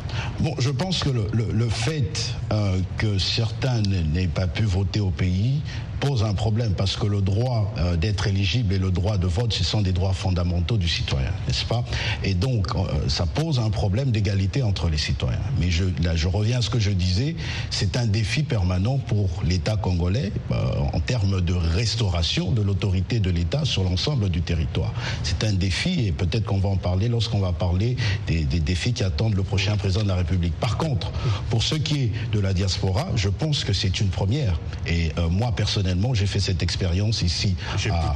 Bon, 0.41 0.55
je 0.59 0.71
pense 0.71 1.05
que 1.05 1.11
le, 1.11 1.69
fait 1.69 2.35
euh, 2.53 2.81
que 2.99 3.19
certains 3.19 3.81
n'aient 3.81 4.27
pas 4.27 4.49
pu 4.49 4.65
voter 4.65 5.01
au 5.01 5.11
pays 5.11 5.63
pose 6.03 6.25
un 6.25 6.35
problème 6.35 6.75
parce 6.77 6.97
que 6.97 7.07
le 7.07 7.21
droit 7.21 7.73
euh, 7.79 7.97
d'être 7.97 8.27
éligible 8.27 8.75
et 8.75 8.79
le 8.79 8.91
droit 8.91 9.19
de 9.19 9.29
vote, 9.29 9.53
ce 9.53 9.63
sont 9.63 9.83
des 9.83 9.93
droits 9.93 10.13
fondamentaux 10.13 10.77
du 10.77 10.89
citoyen, 10.89 11.31
n'est-ce 11.47 11.65
pas? 11.65 11.85
Et 12.25 12.35
donc, 12.35 12.75
euh, 12.75 13.09
ça 13.09 13.25
pose 13.25 13.61
un 13.61 13.71
problème 13.71 14.11
d'égalité 14.11 14.65
entre 14.65 14.89
les 14.89 14.99
citoyens. 14.99 15.39
Mais 15.61 15.71
je, 15.71 15.85
là, 16.03 16.17
je 16.17 16.27
reviens 16.27 16.59
à 16.59 16.63
ce 16.63 16.71
que 16.71 16.81
je 16.81 16.91
disais, 16.91 17.37
c'est 17.71 17.97
un 17.97 18.07
défi 18.07 18.43
permanent 18.43 18.99
pour 18.99 19.29
l'État 19.45 19.77
congolais 19.77 20.33
euh, 20.51 20.55
en 20.93 20.99
termes 20.99 21.41
de 21.41 21.55
restauration 21.55 22.51
de 22.51 22.63
l'autorité 22.63 23.21
de 23.21 23.31
l'État 23.31 23.65
sur 23.65 23.85
l'ensemble 23.85 24.29
du 24.29 24.43
territoire. 24.43 24.93
C'est 25.23 25.45
un 25.45 25.53
défi 25.53 26.07
et 26.07 26.13
peut-être 26.13 26.47
qu'on 26.47 26.59
va 26.59 26.71
en 26.71 26.79
parler 26.79 27.09
lorsqu'on 27.09 27.39
va 27.39 27.53
parler 27.53 27.97
des, 28.27 28.43
des 28.43 28.61
défis 28.61 28.93
qui 28.93 29.05
attendent 29.05 29.37
le 29.37 29.45
prochain 29.45 29.77
président 29.77 30.03
de 30.03 30.09
la 30.09 30.17
République. 30.17 30.55
Par 30.59 30.79
contre, 30.79 31.13
pour 31.49 31.63
ce 31.63 31.77
qui 31.77 32.01
est 32.01 32.13
de 32.33 32.41
la 32.41 32.53
diaspora, 32.53 33.07
je 33.15 33.29
pense 33.29 33.63
que 33.63 33.73
c'est 33.73 34.01
une 34.01 34.09
première. 34.09 34.59
Et 34.89 35.13
moi, 35.31 35.53
personnellement, 35.53 35.92
j'ai 36.15 36.27
fait 36.27 36.41
cette 36.41 36.63
expérience 36.63 37.23
ici 37.23 37.55
à, 37.91 38.15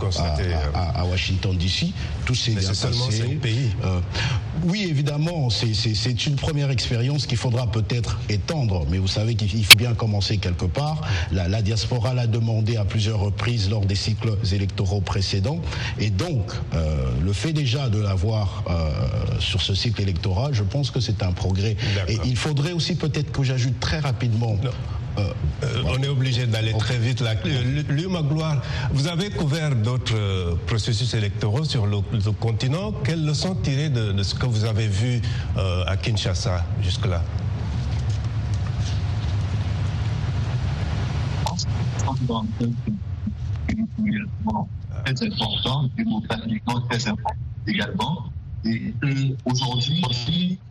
à, 0.75 1.05
Washington 1.05 1.57
DC. 1.57 1.93
Tout 2.25 2.35
s'est 2.35 2.53
bien 2.53 2.69
passé. 2.69 3.39
Pays. 3.41 3.71
Euh, 3.85 4.01
oui, 4.65 4.87
évidemment, 4.89 5.51
c'est 5.51 6.27
une 6.27 6.37
première 6.37 6.71
expérience 6.71 7.27
qu'il 7.27 7.39
faudra 7.39 7.71
peut-être 7.71 8.19
étendre, 8.29 8.87
mais 8.91 8.99
vous 8.99 9.09
savez 9.09 9.35
qu'il 9.35 9.65
faut 9.65 9.77
bien 9.77 9.95
commencer 9.95 10.39
quelque 10.39 10.65
part. 10.65 11.03
La, 11.33 11.63
diaspora 11.63 12.15
l'a 12.15 12.27
demandé 12.27 12.77
à 12.77 12.85
plusieurs 12.85 13.21
reprises 13.21 13.71
lors 13.71 13.85
des 13.85 13.95
cycles 13.95 14.37
électoraux 14.53 15.01
précédents, 15.01 15.61
et 15.99 16.11
donc 16.11 16.53
euh, 16.75 17.11
le 17.21 17.33
fait 17.33 17.53
déjà 17.53 17.89
de 17.89 17.99
l'avoir 17.99 18.65
euh, 18.69 18.91
sur 19.41 19.63
ce 19.63 19.75
cycle 19.75 20.01
électoral, 20.01 20.55
je 20.55 20.63
pense 20.63 20.91
que 20.91 21.01
c'est 21.01 21.23
un 21.23 21.33
progrès. 21.33 21.77
Et 22.09 22.19
il 22.25 22.37
faudrait 22.37 22.73
aussi 22.73 22.95
peut-être 22.95 23.33
que 23.33 23.43
j'ajoute 23.43 23.79
très 23.81 23.99
rapidement. 23.99 24.57
Euh, 24.65 24.71
on 25.87 26.03
est 26.03 26.09
obligé 26.09 26.47
d'aller 26.47 26.73
très 26.75 26.99
vite 26.99 27.21
là. 27.21 27.35
Lui, 27.89 28.07
Magloire, 28.07 28.63
vous 28.93 29.09
avez 29.09 29.31
couvert 29.31 29.75
d'autres 29.75 30.17
euh, 30.17 30.55
processus 30.67 31.15
électoraux 31.15 31.65
sur 31.65 31.87
le, 31.87 32.01
continent. 32.41 32.93
Quelles 33.05 33.25
leçons 33.25 33.55
tirer 33.55 33.89
de, 33.89 34.23
ce 34.23 34.35
que 34.35 34.47
vous 34.47 34.65
avez 34.65 34.89
vu 34.89 35.21
euh, 35.57 35.85
à 35.87 35.97
Kinshasa 35.97 36.65
jusque-là? 36.83 37.23
Très 45.05 45.27
important, 45.27 45.91
démocratiquement 45.97 46.81
très 46.83 47.09
important 47.09 47.41
également. 47.67 48.27
Et 48.65 48.95
aujourd'hui 49.45 50.03
aussi, 50.09 50.59
euh, 50.61 50.66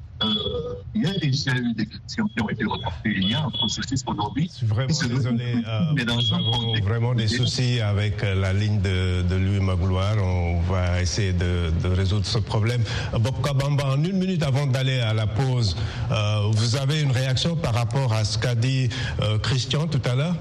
il 0.96 1.04
y 1.04 1.08
a 1.08 1.14
déjà 1.20 1.52
eu 1.56 1.74
des 1.74 1.86
questions 1.86 2.28
qui 2.36 2.42
ont 2.42 2.50
été 2.50 2.64
reportées. 2.64 3.14
Il 3.16 3.30
y 3.30 3.34
a 3.34 3.44
un 3.44 3.50
processus 3.50 4.04
aujourd'hui. 4.08 4.50
Je 4.52 4.58
suis 4.58 4.66
vraiment 4.66 4.88
désolé. 4.88 5.56
Euh, 5.68 5.80
nous 5.94 6.34
avons 6.34 6.74
vraiment 6.82 7.14
des 7.14 7.28
soucis 7.28 7.82
avec 7.82 8.24
euh, 8.24 8.36
la 8.36 8.54
ligne 8.54 8.80
de, 8.82 9.22
de 9.24 9.36
Louis 9.36 9.60
Magloire. 9.60 10.16
On 10.22 10.62
va 10.62 11.02
essayer 11.02 11.34
de, 11.34 11.72
de, 11.84 11.90
résoudre 11.90 12.26
ce 12.26 12.38
problème. 12.38 12.82
Bob 13.14 13.42
Kabamba, 13.44 13.86
en 13.86 14.04
une 14.04 14.18
minute 14.18 14.44
avant 14.44 14.68
d'aller 14.68 15.00
à 15.00 15.14
la 15.14 15.28
pause, 15.28 15.76
euh, 16.12 16.50
vous 16.52 16.76
avez 16.76 17.02
une 17.02 17.12
réaction 17.12 17.56
par 17.56 17.74
rapport 17.74 18.14
à 18.14 18.24
ce 18.24 18.38
qu'a 18.38 18.56
dit 18.56 18.90
euh, 19.22 19.38
Christian 19.40 19.88
tout 19.88 20.02
à 20.06 20.16
l'heure? 20.16 20.36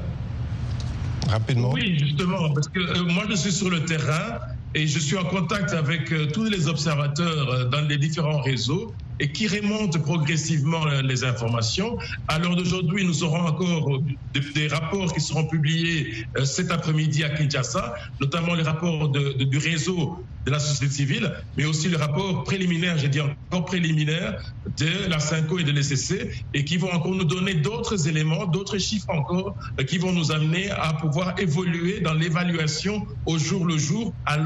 Rapidement. 1.29 1.73
Oui, 1.73 1.99
justement, 1.99 2.53
parce 2.53 2.69
que 2.69 3.01
moi 3.01 3.25
je 3.31 3.35
suis 3.35 3.53
sur 3.53 3.71
le 3.71 3.85
terrain 3.85 4.39
et 4.75 4.87
je 4.87 4.99
suis 4.99 5.17
en 5.17 5.25
contact 5.25 5.73
avec 5.73 6.13
tous 6.33 6.45
les 6.45 6.69
observateurs 6.69 7.71
dans 7.71 7.81
les 7.81 7.97
différents 7.97 8.43
réseaux 8.43 8.93
et 9.21 9.31
qui 9.33 9.47
remonte 9.47 9.99
progressivement 10.03 10.85
les 11.03 11.25
informations. 11.25 11.97
À 12.29 12.39
l'heure 12.39 12.57
d'aujourd'hui, 12.57 13.05
nous 13.05 13.23
aurons 13.25 13.47
encore 13.47 14.01
des, 14.33 14.69
rapports 14.69 15.13
qui 15.13 15.21
seront 15.21 15.47
publiés 15.47 16.27
euh, 16.37 16.45
cet 16.45 16.71
après-midi 16.71 17.23
à 17.23 17.31
Kinshasa, 17.31 17.95
notamment 18.21 18.55
les 18.55 18.63
rapports 18.63 19.09
du 19.11 19.59
réseau 19.59 20.25
de 20.45 20.51
la 20.51 20.59
société 20.59 20.93
civile, 20.93 21.33
mais 21.57 21.65
aussi 21.65 21.89
le 21.89 21.97
rapport 21.97 22.45
préliminaire, 22.45 22.99
j'ai 22.99 23.09
dit 23.09 23.21
encore 23.21 23.65
préliminaire, 23.65 24.43
de 24.79 25.09
la 25.09 25.19
CINCO 25.19 25.59
et 25.59 25.65
de 25.65 25.71
l'ECC, 25.73 26.31
et 26.53 26.65
qui 26.65 26.77
vont 26.77 26.93
encore 26.93 27.15
nous 27.15 27.25
donner 27.25 27.55
d'autres 27.55 28.09
éléments, 28.09 28.47
d'autres 28.47 28.79
chiffres 28.79 29.09
encore, 29.11 29.57
euh, 29.81 29.85
qui 29.85 29.99
vont 29.99 30.13
nous 30.13 30.33
amener 30.33 30.71
à 30.71 30.93
pouvoir 30.95 31.39
évoluer 31.39 32.01
dans 32.01 32.15
l'évaluation 32.15 33.07
au 33.27 33.39
jour 33.39 33.65
le 33.65 33.79
jour, 33.79 34.13
à, 34.27 34.39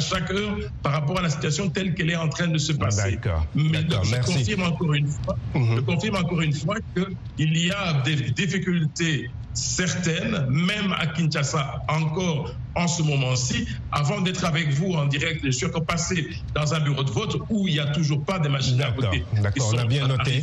chaque 0.00 0.30
heure, 0.30 0.58
par 0.82 0.92
rapport 0.92 1.18
à 1.18 1.22
la 1.22 1.30
situation 1.30 1.70
telle 1.70 1.94
qu'elle 1.94 2.10
est 2.10 2.16
en 2.16 2.28
train 2.28 2.48
de 2.48 2.58
se 2.58 2.72
passer. 2.72 3.18
Mais 3.54 3.83
je 3.90 4.16
confirme 4.24 4.62
encore 4.62 4.94
une 4.94 5.08
fois, 5.08 5.36
mhm. 5.54 5.76
je 5.76 5.80
confirme 5.80 6.16
encore 6.16 6.40
une 6.40 6.54
fois 6.54 6.76
qu'il 6.94 7.58
y 7.58 7.70
a 7.70 8.02
des 8.02 8.16
difficultés 8.16 9.30
certaines, 9.54 10.46
même 10.48 10.92
à 10.98 11.06
Kinshasa, 11.06 11.82
encore 11.88 12.54
en 12.74 12.88
ce 12.88 13.02
moment-ci, 13.02 13.66
avant 13.92 14.20
d'être 14.20 14.44
avec 14.44 14.70
vous 14.70 14.92
en 14.94 15.06
direct, 15.06 15.40
je 15.44 15.50
suis 15.50 15.66
encore 15.66 15.84
passé 15.84 16.28
dans 16.54 16.74
un 16.74 16.80
bureau 16.80 17.04
de 17.04 17.10
vote 17.10 17.36
où 17.48 17.68
il 17.68 17.74
n'y 17.74 17.80
a 17.80 17.86
toujours 17.86 18.24
pas 18.24 18.40
de 18.40 18.48
machines 18.48 18.82
à 18.82 18.90
voter. 18.90 19.24
D'accord, 19.40 19.72
on 19.72 19.78
a 19.78 19.84
bien 19.84 20.08
noté. 20.08 20.42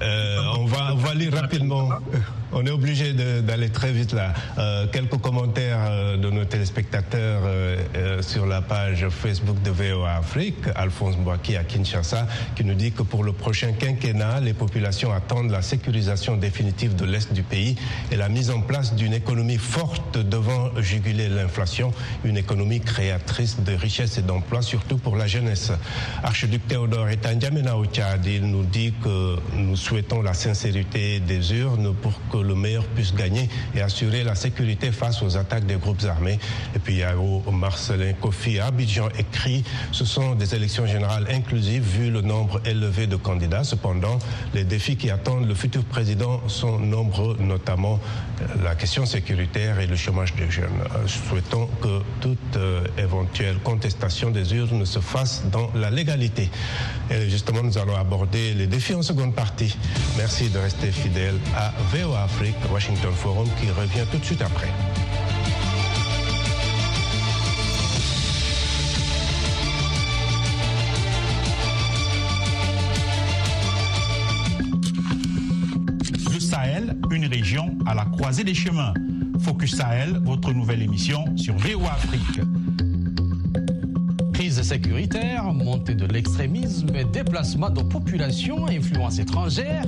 Euh, 0.00 0.38
on, 0.56 0.64
va, 0.64 0.94
on 0.94 0.96
va 0.96 1.14
lire 1.14 1.34
rapidement. 1.34 1.90
On 2.52 2.64
est 2.64 2.70
obligé 2.70 3.12
d'aller 3.12 3.68
très 3.68 3.92
vite 3.92 4.12
là. 4.12 4.32
Euh, 4.58 4.86
quelques 4.86 5.18
commentaires 5.18 5.78
euh, 5.90 6.16
de 6.16 6.30
nos 6.30 6.44
téléspectateurs 6.44 7.42
sur 8.20 8.46
la 8.46 8.62
page 8.62 9.06
Facebook 9.08 9.60
de 9.62 9.70
VOA 9.70 10.14
Afrique. 10.14 10.56
Alphonse 10.74 11.16
Boaki 11.16 11.56
à 11.56 11.64
Kinshasa 11.64 12.26
qui 12.56 12.64
nous 12.64 12.74
dit 12.74 12.92
que 12.92 13.02
pour 13.02 13.24
le 13.24 13.32
prochain 13.32 13.72
quinquennat, 13.72 14.40
les 14.40 14.54
populations 14.54 15.12
attendent 15.12 15.50
la 15.50 15.62
sécurisation 15.62 16.36
définitive 16.36 16.96
de 16.96 17.04
l'Est 17.04 17.32
du 17.32 17.42
pays 17.42 17.76
et 18.10 18.16
la 18.16 18.28
mise 18.28 18.50
en 18.50 18.60
place 18.60 18.94
d'une 18.94 19.12
économie 19.12 19.58
forte 19.58 20.18
devant 20.18 20.70
juguler 20.80 21.28
l'inflation, 21.28 21.92
une 22.24 22.36
économie 22.36 22.80
créatrice 22.80 23.60
de 23.60 23.72
richesses 23.72 24.18
et 24.18 24.22
d'emplois, 24.22 24.62
surtout 24.62 24.98
pour 24.98 25.16
la 25.16 25.26
jeunesse. 25.26 25.72
Archiduc 26.22 26.66
Théodore 26.66 27.08
Etandiamena 27.08 27.76
au 27.76 27.84
Tchad, 27.86 28.26
nous 28.42 28.64
dit 28.64 28.92
que 29.02 29.36
nous 29.54 29.76
souhaitons 29.76 30.22
la 30.22 30.34
sincérité 30.34 31.20
des 31.20 31.54
urnes 31.54 31.94
pour 31.94 32.14
que 32.30 32.37
le 32.42 32.54
meilleur 32.54 32.84
puisse 32.84 33.14
gagner 33.14 33.48
et 33.74 33.80
assurer 33.80 34.24
la 34.24 34.34
sécurité 34.34 34.92
face 34.92 35.22
aux 35.22 35.36
attaques 35.36 35.66
des 35.66 35.76
groupes 35.76 36.04
armés. 36.04 36.38
Et 36.74 36.78
puis 36.78 36.94
il 36.94 36.98
y 37.00 37.02
a 37.02 37.14
Marcelin 37.52 38.12
Kofi 38.14 38.60
Abidjan 38.60 39.08
écrit 39.18 39.64
ce 39.92 40.04
sont 40.04 40.34
des 40.34 40.54
élections 40.54 40.86
générales 40.86 41.26
inclusives 41.30 41.82
vu 41.82 42.10
le 42.10 42.20
nombre 42.20 42.60
élevé 42.64 43.06
de 43.06 43.16
candidats. 43.16 43.64
Cependant, 43.64 44.18
les 44.54 44.64
défis 44.64 44.96
qui 44.96 45.10
attendent 45.10 45.46
le 45.46 45.54
futur 45.54 45.84
président 45.84 46.40
sont 46.48 46.78
nombreux, 46.78 47.36
notamment 47.40 47.98
euh, 48.40 48.44
la 48.62 48.74
question 48.74 49.06
sécuritaire 49.06 49.80
et 49.80 49.86
le 49.86 49.96
chômage 49.96 50.34
des 50.34 50.50
jeunes. 50.50 50.68
Euh, 50.94 51.06
souhaitons 51.06 51.68
que 51.80 52.02
toute 52.20 52.56
euh, 52.56 52.86
éventuelle 52.98 53.56
contestation 53.64 54.30
des 54.30 54.54
urnes 54.54 54.86
se 54.86 55.00
fasse 55.00 55.44
dans 55.50 55.70
la 55.74 55.90
légalité. 55.90 56.50
Et 57.10 57.28
justement, 57.28 57.62
nous 57.62 57.78
allons 57.78 57.96
aborder 57.96 58.54
les 58.54 58.66
défis 58.66 58.94
en 58.94 59.02
seconde 59.02 59.34
partie. 59.34 59.76
Merci 60.16 60.48
de 60.50 60.58
rester 60.58 60.92
fidèle 60.92 61.36
à 61.56 61.72
VOA 61.92 62.27
Afrique, 62.28 62.56
Washington 62.70 63.12
Forum, 63.12 63.48
qui 63.58 63.70
revient 63.70 64.04
tout 64.12 64.18
de 64.18 64.24
suite 64.24 64.42
après. 64.42 64.68
Le 76.32 76.38
Sahel, 76.40 76.96
une 77.10 77.26
région 77.26 77.76
à 77.86 77.94
la 77.94 78.04
croisée 78.04 78.44
des 78.44 78.54
chemins. 78.54 78.92
Focus 79.40 79.76
Sahel, 79.76 80.20
votre 80.22 80.52
nouvelle 80.52 80.82
émission 80.82 81.24
sur 81.36 81.56
VOA 81.56 81.92
Afrique 81.92 82.40
sécuritaire, 84.62 85.52
montée 85.52 85.94
de 85.94 86.06
l'extrémisme 86.06 87.04
déplacement 87.12 87.70
de 87.70 87.82
populations 87.82 88.66
influence 88.66 89.18
étrangère, 89.18 89.84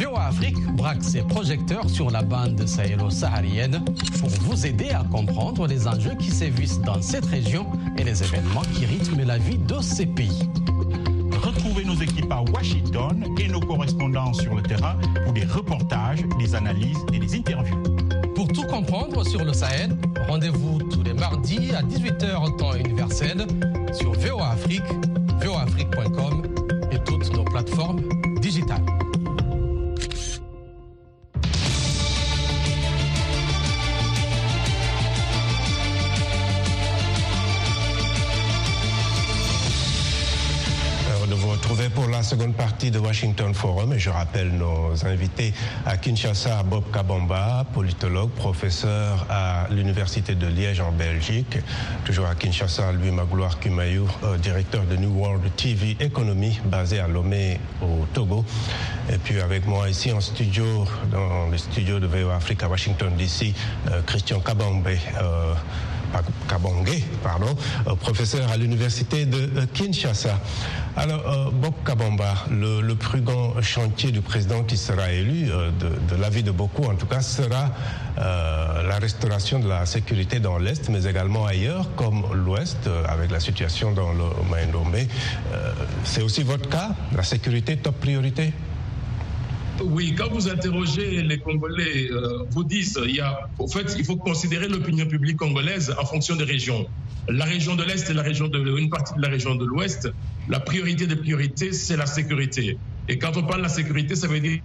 VOA 0.00 0.28
Afrique 0.28 0.58
braque 0.76 1.02
ses 1.02 1.20
projecteurs 1.20 1.90
sur 1.90 2.10
la 2.10 2.22
bande 2.22 2.66
sahélo-saharienne 2.66 3.84
pour 4.18 4.30
vous 4.30 4.66
aider 4.66 4.88
à 4.90 5.04
comprendre 5.04 5.66
les 5.66 5.86
enjeux 5.86 6.14
qui 6.18 6.30
sévissent 6.30 6.80
dans 6.80 7.02
cette 7.02 7.26
région 7.26 7.66
et 7.98 8.04
les 8.04 8.22
événements 8.22 8.62
qui 8.74 8.86
rythment 8.86 9.24
la 9.26 9.36
vie 9.36 9.58
de 9.58 9.78
ces 9.82 10.06
pays. 10.06 10.48
Retrouvez 11.42 11.84
nos 11.84 11.96
équipes 11.96 12.32
à 12.32 12.40
Washington 12.40 13.26
et 13.38 13.48
nos 13.48 13.60
correspondants 13.60 14.32
sur 14.32 14.54
le 14.54 14.62
terrain 14.62 14.96
pour 15.22 15.34
des 15.34 15.44
reportages, 15.44 16.24
des 16.38 16.54
analyses 16.54 17.04
et 17.12 17.18
des 17.18 17.36
interviews. 17.36 17.82
Pour 18.34 18.48
tout 18.48 18.64
comprendre 18.64 19.22
sur 19.26 19.44
le 19.44 19.52
Sahel, 19.52 19.98
rendez-vous 20.26 20.78
tous 20.90 21.02
les 21.02 21.12
mardis 21.12 21.72
à 21.74 21.82
18h 21.82 22.56
temps 22.56 22.74
universel 22.74 23.46
sur 23.92 24.12
VOA 24.12 24.52
Afrique, 24.52 24.82
voaafrique.com 25.42 26.49
seconde 42.30 42.54
partie 42.54 42.92
de 42.92 43.00
Washington 43.00 43.52
Forum 43.52 43.92
et 43.92 43.98
je 43.98 44.08
rappelle 44.08 44.52
nos 44.52 45.04
invités 45.04 45.52
à 45.84 45.96
Kinshasa, 45.96 46.62
Bob 46.62 46.84
Kabamba, 46.92 47.66
politologue, 47.74 48.30
professeur 48.30 49.26
à 49.28 49.66
l'Université 49.68 50.36
de 50.36 50.46
Liège 50.46 50.80
en 50.80 50.92
Belgique, 50.92 51.58
toujours 52.04 52.26
à 52.26 52.36
Kinshasa, 52.36 52.92
Louis 52.92 53.10
Magloire 53.10 53.58
Kumayou, 53.58 54.08
euh, 54.22 54.38
directeur 54.38 54.84
de 54.84 54.94
New 54.94 55.10
World 55.10 55.42
TV 55.56 55.96
Economy, 55.98 56.60
basé 56.66 57.00
à 57.00 57.08
Lomé 57.08 57.58
au 57.82 58.06
Togo. 58.14 58.44
Et 59.12 59.18
puis 59.18 59.40
avec 59.40 59.66
moi 59.66 59.88
ici 59.88 60.12
en 60.12 60.20
studio, 60.20 60.86
dans 61.10 61.48
le 61.50 61.58
studio 61.58 61.98
de 61.98 62.06
VO 62.06 62.30
Afrique 62.30 62.62
à 62.62 62.68
Washington 62.68 63.10
DC, 63.16 63.52
euh, 63.90 64.02
Christian 64.06 64.38
Kabambe. 64.38 64.86
Euh, 64.86 65.54
Kabongé, 66.48 67.04
pardon, 67.22 67.56
euh, 67.86 67.94
professeur 67.94 68.50
à 68.50 68.56
l'université 68.56 69.26
de 69.26 69.38
euh, 69.38 69.66
Kinshasa. 69.72 70.40
Alors, 70.96 71.22
euh, 71.26 71.50
Bob 71.52 71.74
Kabamba, 71.84 72.34
le, 72.50 72.80
le, 72.80 72.94
grand 73.20 73.60
chantier 73.62 74.10
du 74.10 74.20
président 74.20 74.64
qui 74.64 74.76
sera 74.76 75.12
élu, 75.12 75.46
de, 75.46 76.14
de 76.14 76.20
l'avis 76.20 76.42
de 76.42 76.50
beaucoup 76.50 76.84
en 76.84 76.94
tout 76.94 77.06
cas, 77.06 77.20
sera 77.20 77.70
la 78.16 78.98
restauration 78.98 79.60
de 79.60 79.68
la 79.68 79.86
sécurité 79.86 80.40
dans 80.40 80.58
l'Est, 80.58 80.88
mais 80.88 81.04
également 81.04 81.46
ailleurs, 81.46 81.94
comme 81.96 82.24
l'Ouest, 82.34 82.88
avec 83.08 83.30
la 83.30 83.40
situation 83.40 83.92
dans 83.92 84.12
le 84.12 84.24
Maïndomé. 84.50 85.08
C'est 86.04 86.22
aussi 86.22 86.42
votre 86.42 86.68
cas 86.68 86.90
La 87.16 87.22
sécurité 87.22 87.76
top 87.76 87.96
priorité? 88.00 88.52
Oui, 89.84 90.14
quand 90.16 90.28
vous 90.30 90.48
interrogez 90.48 91.22
les 91.22 91.38
Congolais, 91.38 92.10
euh, 92.10 92.44
vous 92.50 92.64
disent, 92.64 92.98
il 93.04 93.16
y 93.16 93.20
a, 93.20 93.48
au 93.58 93.66
fait, 93.66 93.94
il 93.98 94.04
faut 94.04 94.16
considérer 94.16 94.68
l'opinion 94.68 95.06
publique 95.06 95.36
congolaise 95.36 95.94
en 95.98 96.04
fonction 96.04 96.36
des 96.36 96.44
régions. 96.44 96.86
La 97.28 97.44
région 97.44 97.76
de 97.76 97.84
l'Est 97.84 98.08
et 98.10 98.14
la 98.14 98.22
région 98.22 98.48
de, 98.48 98.58
une 98.78 98.90
partie 98.90 99.14
de 99.14 99.22
la 99.22 99.28
région 99.28 99.54
de 99.54 99.64
l'Ouest, 99.64 100.10
la 100.48 100.60
priorité 100.60 101.06
des 101.06 101.16
priorités, 101.16 101.72
c'est 101.72 101.96
la 101.96 102.06
sécurité. 102.06 102.78
Et 103.08 103.18
quand 103.18 103.36
on 103.36 103.42
parle 103.42 103.58
de 103.58 103.64
la 103.64 103.68
sécurité, 103.68 104.16
ça 104.16 104.26
veut 104.26 104.40
dire 104.40 104.58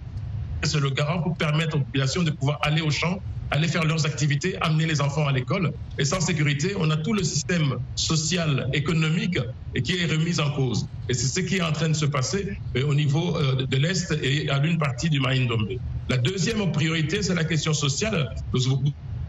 que 0.60 0.68
c'est 0.68 0.80
le 0.80 0.90
garant 0.90 1.22
pour 1.22 1.36
permettre 1.36 1.76
aux 1.76 1.80
populations 1.80 2.22
de 2.22 2.30
pouvoir 2.30 2.58
aller 2.62 2.82
au 2.82 2.90
champ 2.90 3.20
aller 3.50 3.68
faire 3.68 3.84
leurs 3.84 4.06
activités, 4.06 4.56
amener 4.60 4.86
les 4.86 5.00
enfants 5.00 5.26
à 5.26 5.32
l'école. 5.32 5.70
Et 5.98 6.04
sans 6.04 6.20
sécurité, 6.20 6.74
on 6.78 6.90
a 6.90 6.96
tout 6.96 7.12
le 7.12 7.22
système 7.22 7.76
social, 7.94 8.66
économique 8.72 9.38
qui 9.84 9.96
est 9.98 10.06
remis 10.06 10.40
en 10.40 10.50
cause. 10.52 10.86
Et 11.08 11.14
c'est 11.14 11.28
ce 11.28 11.40
qui 11.46 11.56
est 11.56 11.62
en 11.62 11.72
train 11.72 11.88
de 11.88 11.94
se 11.94 12.06
passer 12.06 12.48
euh, 12.76 12.84
au 12.86 12.94
niveau 12.94 13.36
euh, 13.36 13.64
de 13.68 13.76
l'Est 13.76 14.12
et 14.22 14.48
à 14.50 14.58
l'une 14.58 14.78
partie 14.78 15.08
du 15.10 15.20
Maïndombe. 15.20 15.68
La 16.08 16.18
deuxième 16.18 16.70
priorité, 16.72 17.22
c'est 17.22 17.34
la 17.34 17.44
question 17.44 17.74
sociale 17.74 18.26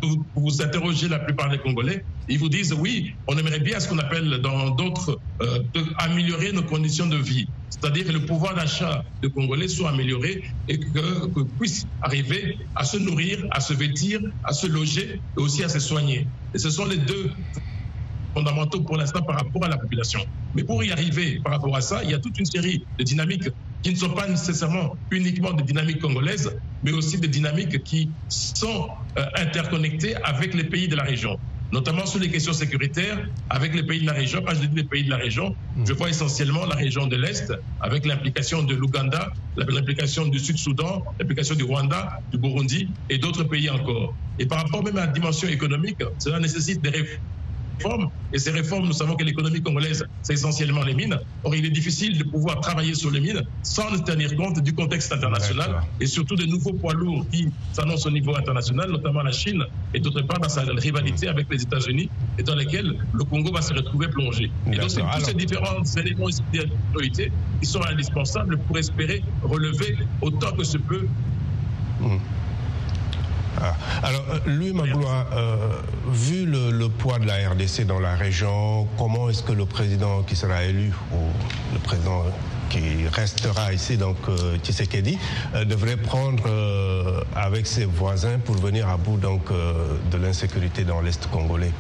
vous 0.02 0.62
interrogez 0.62 1.08
la 1.08 1.20
plupart 1.20 1.50
des 1.50 1.58
Congolais, 1.58 2.04
ils 2.28 2.38
vous 2.38 2.50
disent 2.50 2.74
oui, 2.74 3.14
on 3.28 3.38
aimerait 3.38 3.60
bien 3.60 3.80
ce 3.80 3.88
qu'on 3.88 3.98
appelle 3.98 4.30
dans 4.42 4.72
d'autres 4.72 5.20
euh, 5.42 5.60
améliorer 5.98 6.52
nos 6.52 6.64
conditions 6.64 7.08
de 7.08 7.18
vie, 7.18 7.48
c'est-à-dire 7.70 8.06
que 8.06 8.12
le 8.12 8.26
pouvoir 8.26 8.56
d'achat 8.56 9.04
des 9.22 9.30
Congolais 9.30 9.68
soit 9.68 9.90
amélioré 9.90 10.44
et 10.68 10.80
que, 10.80 11.28
que 11.28 11.42
puisse 11.60 11.84
arriver 12.02 12.58
à 12.76 12.84
se 12.84 12.98
nourrir, 12.98 13.46
à 13.52 13.60
se 13.60 13.74
vêtir, 13.74 14.20
à 14.44 14.54
se 14.54 14.68
loger 14.68 15.22
et 15.38 15.42
aussi 15.42 15.64
à 15.64 15.70
se 15.70 15.80
soigner. 15.80 16.28
Et 16.54 16.60
ce 16.60 16.70
sont 16.70 16.86
les 16.86 16.98
deux 16.98 17.32
fondamentaux 18.36 18.82
pour 18.82 18.98
l'instant 18.98 19.22
par 19.22 19.38
rapport 19.38 19.66
à 19.66 19.70
la 19.70 19.78
population. 19.78 20.20
Mais 20.54 20.64
pour 20.64 20.84
y 20.84 20.92
arriver 20.92 21.40
par 21.44 21.54
rapport 21.54 21.76
à 21.76 21.82
ça, 21.82 22.04
il 22.04 22.12
y 22.12 22.14
a 22.14 22.20
toute 22.20 22.38
une 22.40 22.46
série 22.46 22.84
de 23.00 23.04
dynamiques 23.04 23.50
qui 23.82 23.92
ne 23.92 23.96
sont 23.96 24.14
pas 24.14 24.28
nécessairement 24.28 24.96
uniquement 25.12 25.54
des 25.54 25.64
dynamiques 25.64 26.02
congolaises, 26.02 26.52
mais 26.84 26.92
aussi 26.92 27.20
des 27.20 27.28
dynamiques 27.28 27.84
qui 27.84 28.12
sont 28.30 28.88
euh, 29.18 29.26
interconnectées 29.36 30.16
avec 30.24 30.54
les 30.54 30.66
pays 30.66 30.88
de 30.88 30.96
la 30.96 31.04
région 31.04 31.38
notamment 31.72 32.06
sur 32.06 32.20
les 32.20 32.30
questions 32.30 32.54
sécuritaires 32.54 33.20
avec 33.50 33.76
les 33.76 33.84
pays 33.84 34.02
de 34.02 34.06
la 34.06 34.14
région. 34.14 34.42
Quand 34.46 34.56
je 34.56 34.68
dis 34.68 34.76
les 34.76 34.84
pays 34.84 35.04
de 35.04 35.10
la 35.10 35.18
région, 35.18 35.56
je 35.86 35.94
vois 35.94 36.10
essentiellement 36.10 36.66
la 36.66 36.76
région 36.76 37.08
de 37.08 37.16
l'Est, 37.16 37.52
avec 37.82 38.06
l'implication 38.06 38.64
de 38.64 38.76
l'Ouganda, 38.76 39.28
l'implication 39.56 40.28
du 40.28 40.40
Sud-Soudan, 40.40 41.04
l'implication 41.20 41.56
du 41.56 41.64
Rwanda, 41.64 42.10
du 42.32 42.38
Burundi 42.38 42.94
et 43.10 43.18
d'autres 43.18 43.44
pays 43.44 43.70
encore. 43.70 44.16
Et 44.40 44.46
par 44.46 44.60
rapport 44.60 44.84
même 44.84 44.98
à 44.98 45.08
la 45.08 45.12
dimension 45.12 45.48
économique, 45.48 46.02
cela 46.20 46.40
nécessite 46.40 46.82
des 46.82 46.90
réformes 46.90 47.18
et 48.34 48.40
ces 48.40 48.52
réformes, 48.52 48.86
nous 48.86 48.94
savons 48.94 49.16
que 49.16 49.24
l'économie 49.24 49.62
congolaise, 49.62 50.06
c'est 50.22 50.34
essentiellement 50.34 50.84
les 50.84 50.94
mines. 50.94 51.18
Or, 51.44 51.56
il 51.56 51.66
est 51.66 51.72
difficile 51.72 52.18
de 52.18 52.24
pouvoir 52.24 52.60
travailler 52.60 52.94
sur 52.94 53.12
les 53.12 53.20
mines 53.20 53.42
sans 53.64 53.90
tenir 54.04 54.36
compte 54.36 54.62
du 54.62 54.74
contexte 54.74 55.12
international 55.12 55.82
et 56.00 56.08
surtout 56.08 56.36
des 56.36 56.48
nouveaux 56.48 56.74
poids 56.74 56.94
lourds 56.94 57.26
qui 57.32 57.48
s'annoncent 57.72 58.08
au 58.08 58.12
niveau 58.12 58.36
international, 58.36 58.92
notamment 58.92 59.22
la 59.22 59.32
Chine, 59.32 59.64
et 59.94 60.00
d'autre 60.00 60.22
part 60.24 60.40
dans 60.40 60.50
sa 60.50 60.62
rivalité 60.62 61.28
avec 61.28 61.48
les 61.50 61.62
États-Unis, 61.62 62.10
et 62.38 62.44
dans 62.44 62.56
lesquelles 62.56 62.98
le 63.14 63.24
Congo 63.24 63.52
va 63.52 63.62
se 63.62 63.74
retrouver 63.74 64.08
plongé. 64.08 64.52
Et 64.72 64.78
donc, 64.78 64.90
c'est 64.90 65.02
tous 65.02 65.26
ces 65.26 65.34
différents 65.34 65.84
éléments 65.98 66.28
priorité 66.94 67.32
qui 67.62 67.68
sont 67.68 67.82
indispensables 67.84 68.58
pour 68.60 68.78
espérer 68.78 69.24
relever 69.44 69.96
autant 70.22 70.52
que 70.52 70.64
se 70.64 70.78
peut. 70.78 71.08
Mmh. 72.00 72.18
Ah. 73.60 73.76
Alors, 74.04 74.24
euh, 74.30 74.40
Louis 74.46 74.72
Magloire, 74.72 75.26
euh, 75.34 75.56
vu 76.12 76.46
le, 76.46 76.88
poids 76.90 77.18
de 77.20 77.26
la 77.26 77.50
RDC 77.50 77.86
dans 77.86 78.00
la 78.00 78.16
région, 78.16 78.88
comment 78.98 79.30
est-ce 79.30 79.44
que 79.44 79.52
le 79.52 79.66
président 79.66 80.22
qui 80.24 80.36
sera 80.36 80.64
élu, 80.64 80.94
ou 81.12 81.18
le 81.74 81.80
président 81.80 82.24
qui 82.70 83.08
restera 83.12 83.74
ici, 83.74 83.98
donc 83.98 84.18
euh, 84.30 84.58
Tshisekedi, 84.60 85.18
devrait 85.66 85.98
prendre 85.98 86.44
avec 87.36 87.66
ses 87.66 87.86
voisins 87.86 88.38
pour 88.40 88.56
venir 88.56 88.88
à 88.90 88.98
bout 88.98 89.18
donc, 89.18 89.50
de 89.50 90.18
l'insécurité 90.18 90.84
dans 90.84 91.02
l'Est 91.02 91.28
congolais? 91.28 91.72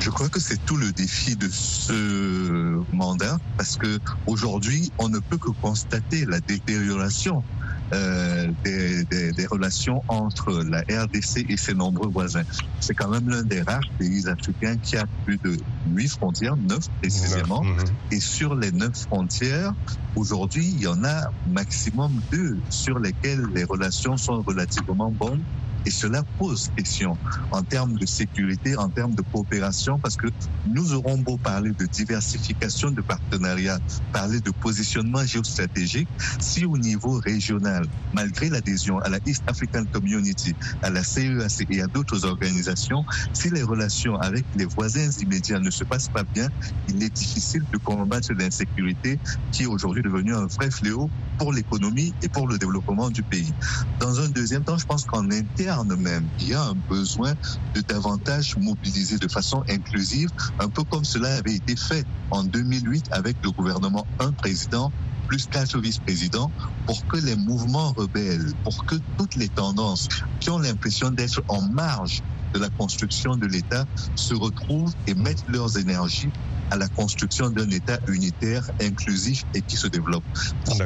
Je 0.00 0.10
crois 0.10 0.28
que 0.28 0.38
c'est 0.38 0.64
tout 0.64 0.76
le 0.76 0.92
défi 0.92 1.34
de 1.34 1.48
ce 1.50 2.80
mandat 2.92 3.38
parce 3.56 3.76
que 3.76 3.98
aujourd'hui, 4.26 4.92
on 4.98 5.08
ne 5.08 5.18
peut 5.18 5.38
que 5.38 5.50
constater 5.60 6.24
la 6.24 6.38
détérioration 6.40 7.42
euh, 7.92 8.48
des, 8.64 9.04
des, 9.04 9.32
des, 9.32 9.46
relations 9.46 10.02
entre 10.08 10.62
la 10.68 10.80
RDC 10.80 11.46
et 11.48 11.56
ses 11.56 11.74
nombreux 11.74 12.08
voisins. 12.08 12.42
C'est 12.80 12.94
quand 12.94 13.08
même 13.08 13.28
l'un 13.28 13.42
des 13.42 13.62
rares 13.62 13.80
pays 13.98 14.28
africains 14.28 14.76
qui 14.76 14.96
a 14.96 15.04
plus 15.24 15.38
de 15.38 15.56
huit 15.94 16.08
frontières, 16.08 16.56
neuf 16.56 16.88
précisément. 17.00 17.62
Mhm. 17.62 17.84
Et 18.10 18.20
sur 18.20 18.54
les 18.54 18.72
neuf 18.72 18.94
frontières, 19.06 19.72
aujourd'hui, 20.16 20.66
il 20.66 20.80
y 20.82 20.86
en 20.86 21.02
a 21.04 21.30
maximum 21.46 22.12
deux 22.30 22.58
sur 22.70 22.98
lesquelles 22.98 23.44
les 23.54 23.64
relations 23.64 24.16
sont 24.16 24.42
relativement 24.42 25.10
bonnes 25.10 25.42
et 25.86 25.90
cela 25.90 26.22
pose 26.38 26.70
question 26.76 27.16
en 27.50 27.62
termes 27.62 27.94
de 27.94 28.06
sécurité, 28.06 28.76
en 28.76 28.88
termes 28.88 29.14
de 29.14 29.22
coopération, 29.22 29.98
parce 29.98 30.16
que 30.16 30.26
nous 30.66 30.92
aurons 30.92 31.18
beau 31.18 31.36
parler 31.38 31.70
de 31.78 31.86
diversification 31.86 32.90
de 32.90 33.00
partenariats, 33.00 33.78
parler 34.12 34.40
de 34.40 34.50
positionnement 34.50 35.24
géostratégique, 35.24 36.08
si 36.40 36.64
au 36.64 36.76
niveau 36.76 37.20
régional, 37.24 37.86
malgré 38.12 38.48
l'adhésion 38.48 38.98
à 39.00 39.08
la 39.08 39.18
East 39.26 39.42
African 39.46 39.84
Community, 39.92 40.54
à 40.82 40.90
la 40.90 41.02
CEAC 41.02 41.66
et 41.70 41.82
à 41.82 41.86
d'autres 41.86 42.24
organisations, 42.24 43.04
si 43.32 43.50
les 43.50 43.62
relations 43.62 44.16
avec 44.16 44.44
les 44.56 44.64
voisins 44.64 45.10
immédiats 45.20 45.60
ne 45.60 45.70
se 45.70 45.84
passent 45.84 46.08
pas 46.08 46.24
bien, 46.24 46.48
il 46.88 47.02
est 47.02 47.14
difficile 47.14 47.64
de 47.72 47.78
combattre 47.78 48.32
l'insécurité 48.32 49.18
qui 49.52 49.64
est 49.64 49.66
aujourd'hui 49.66 50.02
devenue 50.02 50.34
un 50.34 50.46
vrai 50.46 50.70
fléau 50.70 51.10
pour 51.38 51.52
l'économie 51.52 52.14
et 52.22 52.28
pour 52.28 52.48
le 52.48 52.58
développement 52.58 53.10
du 53.10 53.22
pays. 53.22 53.52
Dans 54.00 54.20
un 54.20 54.28
deuxième 54.28 54.64
temps, 54.64 54.78
je 54.78 54.86
pense 54.86 55.04
qu'en 55.04 55.30
interne, 55.30 55.67
il 56.40 56.48
y 56.48 56.54
a 56.54 56.62
un 56.62 56.74
besoin 56.88 57.34
de 57.74 57.82
davantage 57.82 58.56
mobiliser 58.56 59.18
de 59.18 59.28
façon 59.28 59.62
inclusive, 59.68 60.30
un 60.60 60.70
peu 60.70 60.82
comme 60.84 61.04
cela 61.04 61.34
avait 61.34 61.56
été 61.56 61.76
fait 61.76 62.06
en 62.30 62.42
2008 62.42 63.08
avec 63.10 63.36
le 63.42 63.50
gouvernement 63.50 64.06
un 64.18 64.32
président 64.32 64.90
plus 65.26 65.46
quatre 65.46 65.78
vice-présidents 65.78 66.50
pour 66.86 67.06
que 67.06 67.18
les 67.18 67.36
mouvements 67.36 67.92
rebelles, 67.92 68.54
pour 68.64 68.86
que 68.86 68.94
toutes 69.18 69.34
les 69.34 69.50
tendances 69.50 70.08
qui 70.40 70.48
ont 70.48 70.58
l'impression 70.58 71.10
d'être 71.10 71.42
en 71.48 71.60
marge 71.60 72.22
de 72.54 72.60
la 72.60 72.70
construction 72.70 73.36
de 73.36 73.46
l'État 73.46 73.84
se 74.14 74.32
retrouvent 74.32 74.94
et 75.06 75.12
mettent 75.14 75.44
leurs 75.48 75.76
énergies 75.76 76.30
à 76.70 76.76
la 76.76 76.88
construction 76.88 77.50
d'un 77.50 77.68
État 77.70 77.98
unitaire, 78.08 78.62
inclusif 78.80 79.44
et 79.54 79.62
qui 79.62 79.76
se 79.76 79.86
développe. 79.86 80.24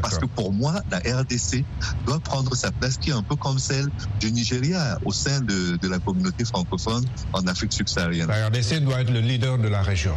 Parce 0.00 0.18
que 0.18 0.26
pour 0.26 0.52
moi, 0.52 0.80
la 0.90 0.98
RDC 0.98 1.64
doit 2.06 2.20
prendre 2.20 2.54
sa 2.54 2.70
place 2.70 2.96
qui 2.96 3.10
est 3.10 3.14
un 3.14 3.22
peu 3.22 3.36
comme 3.36 3.58
celle 3.58 3.88
du 4.20 4.32
Nigeria 4.32 4.98
au 5.04 5.12
sein 5.12 5.40
de, 5.40 5.78
la 5.88 5.98
communauté 5.98 6.44
francophone 6.44 7.04
en 7.32 7.46
Afrique 7.46 7.72
subsaharienne. 7.72 8.28
La 8.28 8.48
RDC 8.48 8.80
doit 8.80 9.00
être 9.00 9.10
le 9.10 9.20
leader 9.20 9.58
de 9.58 9.68
la 9.68 9.82
région. 9.82 10.14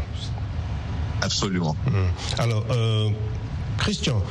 Absolument. 1.21 1.75
Hum. 1.87 1.93
Alors, 2.37 2.65
euh, 2.71 3.09
Christian, 3.77 4.21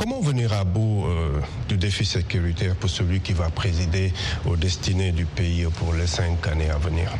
Comment 0.00 0.22
venir 0.22 0.54
à 0.54 0.64
bout 0.64 1.04
euh, 1.04 1.42
du 1.68 1.76
défi 1.76 2.06
sécuritaire 2.06 2.74
pour 2.74 2.88
celui 2.88 3.20
qui 3.20 3.34
va 3.34 3.50
présider 3.50 4.14
aux 4.46 4.56
destinées 4.56 5.12
du 5.12 5.26
pays 5.26 5.66
pour 5.78 5.92
les 5.92 6.06
cinq 6.06 6.46
années 6.46 6.70
à 6.70 6.78
venir? 6.78 7.12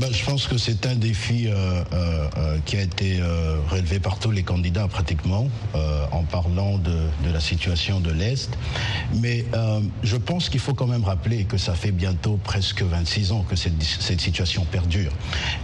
Ben, 0.00 0.10
je 0.10 0.24
pense 0.24 0.46
que 0.46 0.56
c'est 0.56 0.86
un 0.86 0.94
défi 0.94 1.46
euh, 1.46 1.84
euh, 1.92 2.28
euh, 2.38 2.58
qui 2.64 2.78
a 2.78 2.80
été 2.80 3.20
relevé 3.68 4.00
par 4.00 4.18
tous 4.18 4.30
les 4.30 4.42
candidats 4.42 4.88
pratiquement 4.88 5.48
en 6.12 6.22
parlant 6.24 6.78
de, 6.78 7.32
la 7.32 7.40
situation 7.40 8.00
de 8.00 8.10
l'Est. 8.10 8.50
Mais 9.16 9.44
je 10.02 10.16
pense 10.16 10.48
qu'il 10.48 10.60
faut 10.60 10.74
quand 10.74 10.86
même 10.86 11.04
rappeler 11.04 11.44
que 11.44 11.58
ça 11.58 11.74
fait 11.74 11.92
bientôt 11.92 12.38
presque 12.42 12.82
26 12.82 13.32
ans 13.32 13.44
que 13.48 13.56
cette, 13.56 14.20
situation 14.20 14.64
perdure 14.64 15.12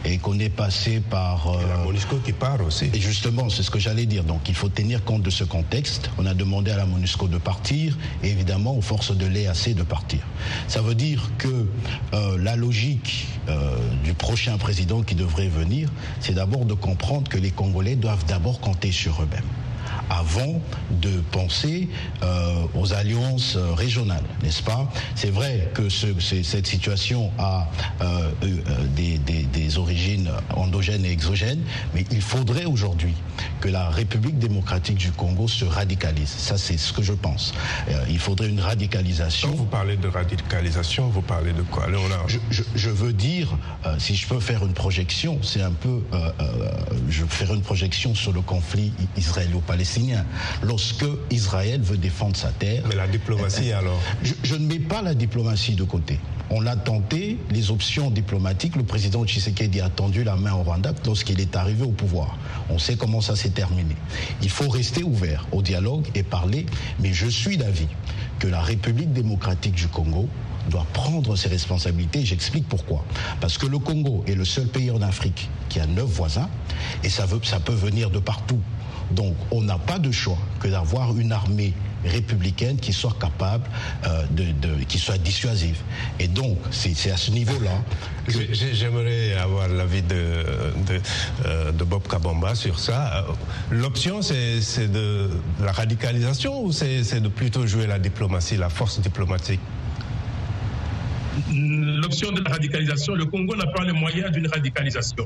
et 0.04 0.18
qu'on 0.18 0.38
est 0.38 0.48
passé 0.48 1.00
par... 1.00 1.56
la 1.68 1.78
MONUSCO 1.78 2.16
qui 2.18 2.32
part 2.32 2.60
aussi. 2.64 2.90
Et 2.92 3.00
justement, 3.00 3.48
c'est 3.48 3.62
ce 3.62 3.70
que 3.70 3.78
j'allais 3.78 4.06
dire. 4.06 4.24
Donc 4.24 4.48
il 4.48 4.54
faut 4.54 4.68
tenir 4.68 5.02
compte 5.04 5.22
de 5.22 5.30
ce 5.30 5.44
contexte. 5.44 6.10
On 6.18 6.26
a 6.26 6.34
demandé 6.34 6.70
à 6.70 6.76
la 6.76 6.86
MONUSCO 6.86 7.28
de 7.28 7.38
partir 7.38 7.96
et 8.22 8.30
évidemment 8.30 8.76
aux 8.76 8.82
forces 8.82 9.16
de 9.16 9.26
l'EAC 9.26 9.74
de 9.74 9.82
partir. 9.82 10.20
Ça 10.68 10.80
veut 10.80 10.94
dire 10.94 11.30
que 11.38 11.66
la 12.38 12.56
logique 12.56 13.26
du 14.04 14.14
prochain 14.26 14.58
président 14.58 15.02
qui 15.02 15.14
devrait 15.14 15.46
venir, 15.46 15.88
c'est 16.18 16.34
d'abord 16.34 16.64
de 16.64 16.74
comprendre 16.74 17.28
que 17.30 17.38
les 17.38 17.52
Congolais 17.52 17.94
doivent 17.94 18.26
d'abord 18.26 18.58
compter 18.58 18.90
sur 18.90 19.22
eux-mêmes 19.22 19.44
avant 20.10 20.60
de 20.90 21.20
penser 21.32 21.88
euh, 22.22 22.66
aux 22.74 22.92
alliances 22.92 23.56
euh, 23.56 23.72
régionales, 23.72 24.22
n'est-ce 24.42 24.62
pas? 24.62 24.90
C'est 25.14 25.30
vrai 25.30 25.70
que 25.74 25.88
cette 25.88 26.66
situation 26.66 27.30
a 27.38 27.68
euh, 28.00 28.30
des, 28.94 29.78
origines 29.78 30.30
endogènes 30.54 31.04
et 31.04 31.10
exogènes, 31.10 31.62
mais 31.92 32.04
il 32.10 32.22
faudrait 32.22 32.64
aujourd'hui 32.64 33.14
que 33.60 33.68
la 33.68 33.90
République 33.90 34.38
démocratique 34.38 34.96
du 34.96 35.10
Congo 35.10 35.48
se 35.48 35.64
radicalise. 35.64 36.28
Ça, 36.28 36.56
c'est 36.56 36.78
ce 36.78 36.92
que 36.92 37.02
je 37.02 37.12
pense. 37.12 37.52
il 38.08 38.18
faudrait 38.18 38.48
une 38.48 38.60
radicalisation. 38.60 39.50
Quand 39.50 39.56
vous 39.56 39.64
parlez 39.66 39.96
de 39.96 40.08
radicalisation, 40.08 41.08
vous 41.08 41.20
parlez 41.20 41.52
de 41.52 41.62
quoi 41.62 41.86
je, 42.28 42.62
je, 42.74 42.90
veux 42.90 43.12
dire, 43.12 43.48
si 43.98 44.14
je 44.14 44.26
peux 44.26 44.40
faire 44.40 44.64
une 44.64 44.72
projection, 44.72 45.38
c'est 45.42 45.62
un 45.62 45.72
peu, 45.72 46.02
je 47.08 47.22
veux 47.22 47.28
faire 47.28 47.52
une 47.52 47.62
projection 47.62 48.14
sur 48.14 48.32
le 48.32 48.40
conflit 48.40 48.92
israélo-palestinien 49.16 49.95
lorsque 50.62 51.04
Israël 51.30 51.80
veut 51.80 51.96
défendre 51.96 52.36
sa 52.36 52.50
terre. 52.50 52.82
Mais 52.88 52.96
la 52.96 53.06
diplomatie 53.06 53.72
euh, 53.72 53.78
alors? 53.78 54.00
je, 54.22 54.54
ne 54.54 54.66
mets 54.66 54.78
pas 54.78 55.02
la 55.02 55.14
diplomatie 55.14 55.74
de 55.74 55.84
côté. 55.84 56.18
On 56.50 56.64
a 56.66 56.76
tenté 56.76 57.38
les 57.50 57.70
options 57.70 58.10
diplomatiques. 58.10 58.76
Le 58.76 58.84
président 58.84 59.24
Tshisekedi 59.24 59.80
a 59.80 59.88
tendu 59.88 60.22
la 60.22 60.36
main 60.36 60.52
au 60.52 60.62
Rwanda 60.62 60.92
lorsqu'il 61.04 61.40
est 61.40 61.56
arrivé 61.56 61.84
au 61.84 61.90
pouvoir. 61.90 62.38
On 62.70 62.78
sait 62.78 62.96
comment 62.96 63.20
ça 63.20 63.34
s'est 63.34 63.50
terminé. 63.50 63.96
Il 64.42 64.50
faut 64.50 64.68
rester 64.68 65.02
ouvert 65.02 65.46
au 65.50 65.62
dialogue 65.62 66.06
et 66.14 66.22
parler, 66.22 66.66
mais 67.00 67.12
je 67.12 67.26
suis 67.26 67.56
d'avis 67.56 67.88
que 68.38 68.46
la 68.46 68.60
République 68.60 69.12
démocratique 69.12 69.74
du 69.74 69.88
Congo 69.88 70.28
doit 70.70 70.86
prendre 70.92 71.36
ses 71.36 71.48
responsabilités. 71.48 72.24
J'explique 72.24 72.68
pourquoi. 72.68 73.04
Parce 73.40 73.58
que 73.58 73.66
le 73.66 73.78
Congo 73.78 74.24
est 74.26 74.34
le 74.34 74.44
seul 74.44 74.66
pays 74.66 74.90
en 74.90 75.02
Afrique 75.02 75.48
qui 75.68 75.80
a 75.80 75.86
neuf 75.86 76.06
voisins 76.06 76.48
et 77.02 77.08
ça, 77.08 77.26
veut, 77.26 77.40
ça 77.42 77.60
peut 77.60 77.74
venir 77.74 78.10
de 78.10 78.18
partout. 78.18 78.60
Donc 79.10 79.34
on 79.50 79.62
n'a 79.62 79.78
pas 79.78 79.98
de 79.98 80.10
choix 80.10 80.38
que 80.60 80.68
d'avoir 80.68 81.16
une 81.16 81.32
armée 81.32 81.74
républicaine 82.06 82.76
qui 82.76 82.92
soit 82.92 83.16
capable, 83.20 83.64
euh, 84.06 84.24
de, 84.30 84.84
qui 84.84 84.98
soit 84.98 85.18
dissuasive. 85.18 85.78
Et 86.18 86.28
donc, 86.28 86.58
c'est 86.70 87.10
à 87.10 87.16
ce 87.16 87.30
niveau-là. 87.30 87.72
J'aimerais 88.28 89.34
avoir 89.34 89.68
l'avis 89.68 90.02
de, 90.02 90.14
euh, 90.14 91.72
de, 91.72 91.84
Bob 91.84 92.06
Kabamba 92.08 92.54
sur 92.54 92.78
ça. 92.78 93.24
Euh, 93.28 93.32
l'option, 93.70 94.22
c'est 94.22 94.90
de 94.90 95.30
la 95.62 95.72
radicalisation 95.72 96.62
ou 96.62 96.72
c'est 96.72 97.20
de 97.20 97.28
plutôt 97.28 97.66
jouer 97.66 97.86
la 97.86 97.98
diplomatie, 97.98 98.56
la 98.56 98.68
force 98.68 99.00
diplomatique? 99.00 99.60
L'option 101.52 102.32
de 102.32 102.40
la 102.42 102.50
radicalisation, 102.50 103.14
le 103.14 103.26
Congo 103.26 103.56
n'a 103.56 103.66
pas 103.66 103.84
les 103.84 103.92
moyens 103.92 104.30
d'une 104.32 104.46
radicalisation. 104.46 105.24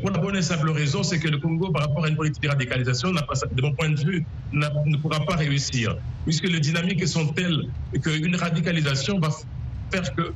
pour 0.00 0.10
la 0.10 0.18
bonne 0.18 0.36
et 0.36 0.42
simple 0.42 0.70
raison, 0.70 1.02
c'est 1.02 1.18
que 1.18 1.28
le 1.28 1.38
Congo, 1.38 1.70
par 1.70 1.82
rapport 1.82 2.04
à 2.04 2.08
une 2.08 2.16
politique 2.16 2.42
de 2.42 2.48
radicalisation, 2.48 3.12
pas, 3.12 3.34
de 3.50 3.62
mon 3.62 3.72
point 3.74 3.90
de 3.90 4.00
vue, 4.00 4.24
ne 4.52 4.96
pourra 4.98 5.20
pas 5.20 5.36
réussir, 5.36 5.94
puisque 6.24 6.48
les 6.48 6.60
dynamiques 6.60 7.06
sont 7.06 7.26
telles 7.28 7.60
qu'une 8.02 8.36
radicalisation 8.36 9.18
va 9.18 9.30
faire 9.92 10.14
que 10.14 10.32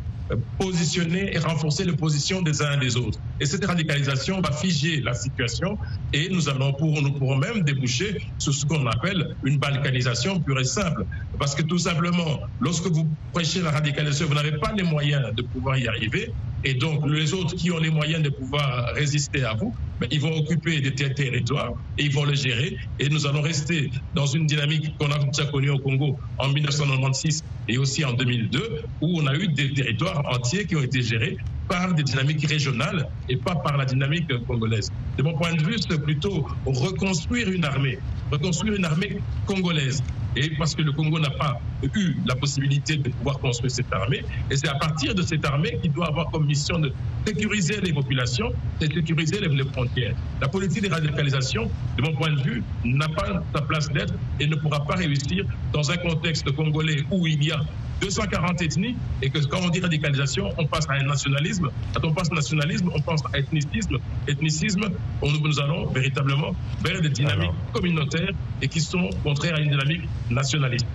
positionner 0.58 1.34
et 1.34 1.38
renforcer 1.38 1.84
les 1.84 1.92
positions 1.92 2.42
des 2.42 2.62
uns 2.62 2.72
et 2.72 2.84
des 2.84 2.96
autres. 2.96 3.18
Et 3.40 3.46
cette 3.46 3.64
radicalisation 3.64 4.40
va 4.40 4.52
figer 4.52 5.00
la 5.00 5.14
situation 5.14 5.78
et 6.12 6.28
nous, 6.30 6.48
allons 6.48 6.72
pour, 6.72 7.00
nous 7.02 7.12
pourrons 7.12 7.36
même 7.36 7.62
déboucher 7.62 8.18
sur 8.38 8.52
ce 8.52 8.64
qu'on 8.66 8.86
appelle 8.86 9.36
une 9.44 9.58
balkanisation 9.58 10.40
pure 10.40 10.60
et 10.60 10.64
simple. 10.64 11.04
Parce 11.38 11.54
que 11.54 11.62
tout 11.62 11.78
simplement, 11.78 12.40
lorsque 12.60 12.86
vous 12.86 13.08
prêchez 13.32 13.60
la 13.60 13.70
radicalisation, 13.70 14.26
vous 14.26 14.34
n'avez 14.34 14.58
pas 14.58 14.72
les 14.76 14.84
moyens 14.84 15.34
de 15.34 15.42
pouvoir 15.42 15.76
y 15.78 15.88
arriver. 15.88 16.32
Et 16.64 16.74
donc, 16.74 17.04
les 17.08 17.34
autres 17.34 17.56
qui 17.56 17.72
ont 17.72 17.78
les 17.78 17.90
moyens 17.90 18.22
de 18.22 18.28
pouvoir 18.28 18.94
résister 18.94 19.42
à 19.44 19.54
vous, 19.54 19.74
ben, 19.98 20.06
ils 20.12 20.20
vont 20.20 20.36
occuper 20.36 20.80
des 20.80 20.94
territoires 20.94 21.72
et 21.98 22.04
ils 22.04 22.12
vont 22.12 22.24
les 22.24 22.36
gérer. 22.36 22.76
Et 23.00 23.08
nous 23.08 23.26
allons 23.26 23.42
rester 23.42 23.90
dans 24.14 24.26
une 24.26 24.46
dynamique 24.46 24.96
qu'on 24.98 25.10
a 25.10 25.18
déjà 25.18 25.46
connue 25.46 25.70
au 25.70 25.78
Congo 25.78 26.18
en 26.38 26.48
1996 26.48 27.42
et 27.68 27.78
aussi 27.78 28.04
en 28.04 28.12
2002, 28.12 28.82
où 29.00 29.20
on 29.20 29.26
a 29.26 29.34
eu 29.34 29.48
des 29.48 29.72
territoires 29.72 30.21
entiers 30.26 30.66
qui 30.66 30.76
ont 30.76 30.82
été 30.82 31.02
gérés 31.02 31.36
par 31.68 31.94
des 31.94 32.02
dynamiques 32.02 32.46
régionales 32.46 33.08
et 33.28 33.36
pas 33.36 33.54
par 33.54 33.76
la 33.76 33.84
dynamique 33.84 34.28
congolaise. 34.46 34.90
De 35.16 35.22
mon 35.22 35.34
point 35.34 35.54
de 35.54 35.62
vue, 35.62 35.76
c'est 35.78 36.02
plutôt 36.02 36.46
reconstruire 36.66 37.48
une 37.50 37.64
armée, 37.64 37.98
reconstruire 38.30 38.74
une 38.74 38.84
armée 38.84 39.18
congolaise. 39.46 40.02
Et 40.34 40.50
parce 40.56 40.74
que 40.74 40.82
le 40.82 40.92
Congo 40.92 41.18
n'a 41.18 41.30
pas 41.30 41.60
eu 41.94 42.16
la 42.26 42.34
possibilité 42.34 42.96
de 42.96 43.10
pouvoir 43.10 43.38
construire 43.38 43.70
cette 43.70 43.92
armée, 43.92 44.24
et 44.50 44.56
c'est 44.56 44.68
à 44.68 44.74
partir 44.76 45.14
de 45.14 45.20
cette 45.22 45.44
armée 45.44 45.78
qu'il 45.82 45.92
doit 45.92 46.08
avoir 46.08 46.30
comme 46.30 46.46
mission 46.46 46.78
de 46.78 46.90
sécuriser 47.26 47.80
les 47.82 47.92
populations 47.92 48.50
et 48.80 48.86
sécuriser 48.86 49.40
les 49.40 49.64
frontières. 49.64 50.14
La 50.40 50.48
politique 50.48 50.84
de 50.84 50.88
radicalisation, 50.88 51.70
de 51.98 52.02
mon 52.02 52.14
point 52.14 52.32
de 52.32 52.40
vue, 52.40 52.62
n'a 52.84 53.08
pas 53.08 53.42
sa 53.54 53.60
place 53.62 53.88
d'être 53.90 54.14
et 54.40 54.46
ne 54.46 54.56
pourra 54.56 54.80
pas 54.86 54.94
réussir 54.94 55.44
dans 55.72 55.90
un 55.90 55.96
contexte 55.98 56.50
congolais 56.52 57.04
où 57.10 57.26
il 57.26 57.44
y 57.44 57.52
a 57.52 57.60
240 58.02 58.60
ethnies 58.62 58.96
et 59.22 59.30
que 59.30 59.38
quand 59.46 59.60
on 59.62 59.70
dit 59.70 59.80
radicalisation, 59.80 60.50
on 60.58 60.66
passe 60.66 60.88
à 60.88 60.94
un 60.94 61.04
nationalisme. 61.04 61.70
Quand 61.94 62.04
on 62.08 62.12
passe 62.12 62.28
au 62.32 62.34
nationalisme, 62.34 62.90
on 62.92 63.00
pense 63.00 63.22
à 63.32 63.38
ethnicisme. 63.38 63.96
Ethnicisme, 64.26 64.82
on, 65.22 65.30
nous 65.30 65.60
allons 65.60 65.86
véritablement 65.86 66.50
vers 66.84 67.00
des 67.00 67.10
dynamiques 67.10 67.52
communautaires 67.72 68.32
et 68.60 68.66
qui 68.68 68.80
sont 68.80 69.08
contraires 69.22 69.54
à 69.56 69.60
une 69.60 69.70
dynamique 69.70 70.02
nationaliste. 70.30 70.86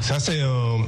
Ça, 0.00 0.18
c'est 0.18 0.40
un 0.40 0.78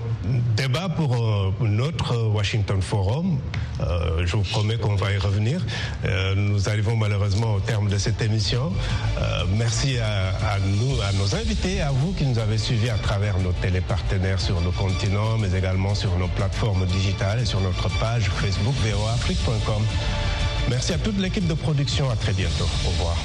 débat 0.57 0.88
pour 0.88 1.14
euh, 1.14 1.53
notre 1.61 2.16
Washington 2.16 2.81
Forum. 2.81 3.38
Euh, 3.81 4.25
je 4.25 4.37
vous 4.37 4.42
promets 4.42 4.77
qu'on 4.77 4.94
va 4.94 5.12
y 5.12 5.18
revenir. 5.18 5.61
Euh, 6.05 6.35
nous 6.35 6.68
arrivons 6.68 6.96
malheureusement 6.96 7.55
au 7.55 7.61
terme 7.61 7.88
de 7.88 7.98
cette 7.98 8.22
émission. 8.22 8.72
merci 9.57 9.98
à, 9.98 10.59
nous, 10.64 11.01
à 11.03 11.12
nos 11.12 11.35
invités, 11.35 11.81
à 11.81 11.90
vous 11.90 12.12
qui 12.12 12.25
nous 12.25 12.38
avez 12.38 12.59
suivis 12.59 12.90
à 12.90 12.98
travers 12.98 13.38
nos 13.38 13.53
télépartenaires 13.53 14.40
sur 14.40 14.61
le 14.61 14.70
continent, 14.70 15.37
mais 15.38 15.53
également 15.57 15.94
sur 15.94 16.16
nos 16.18 16.29
plateformes 16.29 16.87
digitales 16.87 17.40
et 17.40 17.46
sur 17.46 17.61
notre 17.61 17.88
page 17.98 18.31
Facebook 18.31 18.75
voafrique.com. 18.83 19.83
Merci 20.70 20.94
à 20.94 20.98
toute 20.98 21.18
l'équipe 21.18 21.46
de 21.46 21.55
production. 21.55 22.11
À 22.11 22.16
très 22.16 22.33
bientôt. 22.33 22.68
Au 22.87 22.90
revoir. 22.90 23.16